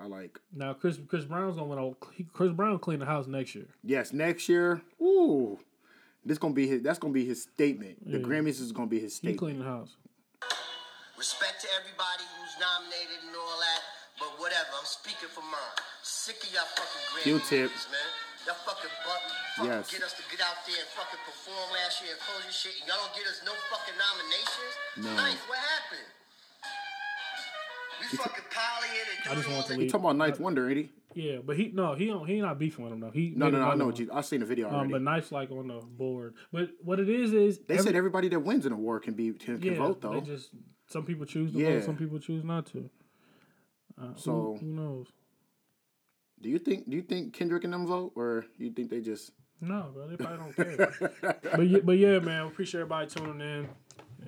[0.03, 0.35] I like.
[0.51, 1.79] Now Chris Chris Brown's gonna win.
[1.79, 3.69] a- Chris Brown clean the house next year.
[3.85, 4.83] Yes, next year.
[5.01, 5.61] Ooh,
[6.27, 6.83] this gonna be his.
[6.83, 8.03] That's gonna be his statement.
[8.03, 9.39] The Grammys is gonna be his statement.
[9.39, 9.39] He statement.
[9.39, 9.95] clean the house.
[11.15, 13.83] Respect to everybody who's nominated and all that.
[14.19, 15.79] But whatever, I'm speaking for mine.
[16.03, 17.71] Sick of y'all fucking Grammy Q-tip.
[17.95, 18.11] man.
[18.43, 19.87] Y'all fucking button, fucking Yes.
[19.95, 22.75] get us to get out there and fucking perform last year and close your shit,
[22.83, 24.75] and y'all don't get us no fucking nominations.
[24.99, 25.15] No.
[25.15, 26.11] Nice, what happened?
[28.05, 30.91] I just want to all You talking about Ninth Wonder, ain't he?
[31.15, 32.27] Yeah, but he no, he don't.
[32.27, 33.11] He not beefing with him though.
[33.11, 33.59] He No, no, no.
[33.59, 34.09] I another know what you.
[34.13, 34.93] I seen the video Um, already.
[34.93, 36.35] but Knife's like on the board.
[36.53, 39.33] But what it is is they every- said everybody that wins an award can be
[39.33, 40.15] can, can yeah, vote though.
[40.21, 40.51] They just
[40.87, 41.75] some people choose to Yeah.
[41.75, 42.89] vote, some people choose not to.
[44.01, 45.07] Uh, So- who, who knows?
[46.41, 46.89] Do you think?
[46.89, 49.33] Do you think Kendrick and them vote, or you think they just?
[49.61, 50.57] No, bro, they probably don't
[51.21, 51.41] care.
[51.55, 53.69] but yeah, but yeah, man, we appreciate everybody tuning in.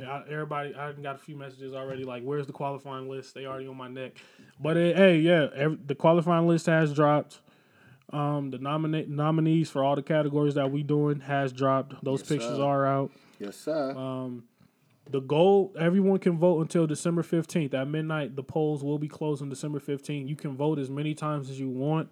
[0.00, 2.04] I, everybody, I got a few messages already.
[2.04, 3.34] Like, where's the qualifying list?
[3.34, 4.12] They already on my neck.
[4.60, 7.40] But uh, hey, yeah, every, the qualifying list has dropped.
[8.12, 12.04] Um, the nominate nominees for all the categories that we doing has dropped.
[12.04, 12.62] Those Yes, pictures sir.
[12.62, 13.10] are out.
[13.40, 13.90] Yes, sir.
[13.96, 14.44] Um,
[15.10, 17.74] the goal, everyone can vote until December 15th.
[17.74, 20.28] At midnight, the polls will be closed on December 15th.
[20.28, 22.08] You can vote as many times as you want.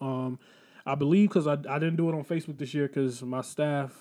[0.00, 0.38] Um,
[0.86, 3.92] I believe because I, I didn't do it on Facebook this year because my staff,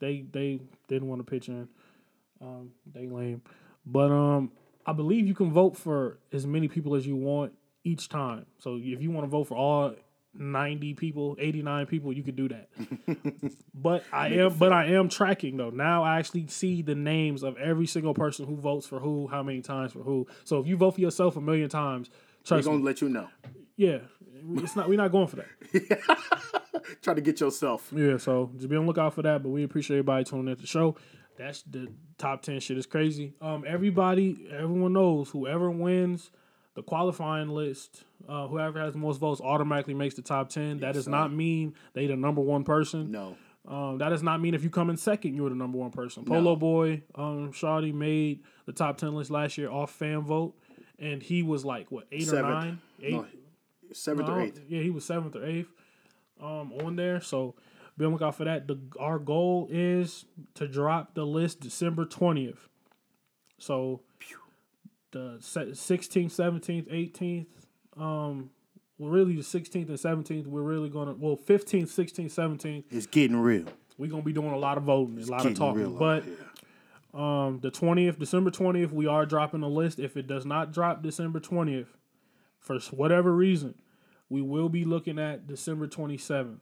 [0.00, 1.68] they they didn't want to pitch in.
[2.40, 3.42] Um, they lame.
[3.84, 4.52] But um,
[4.86, 7.52] I believe you can vote for as many people as you want
[7.84, 8.46] each time.
[8.58, 9.94] So if you want to vote for all
[10.34, 12.68] 90 people, 89 people, you could do that.
[13.74, 15.70] but I am but I am tracking though.
[15.70, 19.42] Now I actually see the names of every single person who votes for who, how
[19.42, 20.26] many times for who.
[20.44, 22.84] So if you vote for yourself a million times, They're trust gonna me.
[22.84, 23.28] let you know.
[23.78, 23.98] Yeah.
[24.56, 26.00] It's not we're not going for that.
[27.02, 27.90] Try to get yourself.
[27.94, 29.42] Yeah, so just be on the lookout for that.
[29.42, 30.96] But we appreciate everybody tuning in to the show.
[31.36, 33.34] That's the top ten shit is crazy.
[33.40, 36.30] Um, everybody, everyone knows whoever wins
[36.74, 40.78] the qualifying list, uh, whoever has the most votes automatically makes the top ten.
[40.80, 43.10] that does not mean they the number one person.
[43.10, 43.36] No.
[43.66, 46.24] Um, that does not mean if you come in second, you're the number one person.
[46.24, 50.54] Polo Boy, um, Shawty made the top ten list last year off fan vote,
[50.98, 52.46] and he was like what eight Seventh.
[52.46, 53.12] or nine, eight.
[53.12, 53.26] No.
[53.92, 54.60] Seventh or eighth.
[54.68, 55.72] Yeah, he was seventh or eighth
[56.40, 57.20] um, on there.
[57.20, 57.54] So
[57.96, 58.66] be on the lookout for that.
[58.68, 60.24] The, our goal is
[60.54, 62.68] to drop the list December twentieth.
[63.58, 64.02] So
[65.10, 65.38] the
[65.74, 67.48] sixteenth, seventeenth, eighteenth,
[67.96, 68.50] um,
[68.98, 73.36] well, really the sixteenth and seventeenth, we're really gonna well fifteenth, sixteenth, seventeenth, It's getting
[73.36, 73.64] real.
[73.96, 75.96] we're gonna be doing a lot of voting, a lot of talking.
[75.96, 76.24] But
[77.18, 79.98] um, the twentieth, December twentieth, we are dropping a list.
[79.98, 81.96] If it does not drop December twentieth,
[82.68, 83.74] for whatever reason,
[84.28, 86.60] we will be looking at December twenty seventh.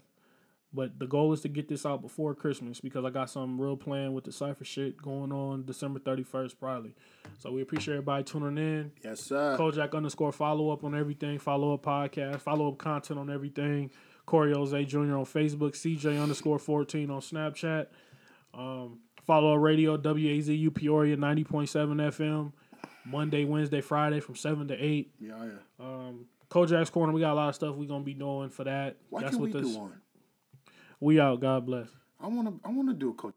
[0.72, 3.76] But the goal is to get this out before Christmas because I got some real
[3.76, 6.94] plan with the cipher shit going on December thirty first probably.
[7.38, 8.92] So we appreciate everybody tuning in.
[9.02, 9.57] yes, sir.
[9.59, 13.90] Kojak underscore follow up on everything, follow up podcast, follow up content on everything.
[14.26, 14.98] Corey Jose Jr.
[15.16, 17.86] on Facebook, CJ underscore 14 on Snapchat.
[18.52, 21.66] Um, follow our radio, WAZU Peoria 90.7
[22.11, 22.52] FM.
[23.07, 25.11] Monday, Wednesday, Friday from 7 to 8.
[25.20, 25.50] Yeah, yeah.
[25.84, 28.64] Um, Kojak's Corner, we got a lot of stuff we're going to be doing for
[28.64, 28.96] that.
[29.11, 29.72] Why That's can't what we this.
[29.72, 29.92] do one?
[31.00, 31.40] We out.
[31.40, 31.88] God bless.
[32.18, 33.34] I wanna I wanna do a coach.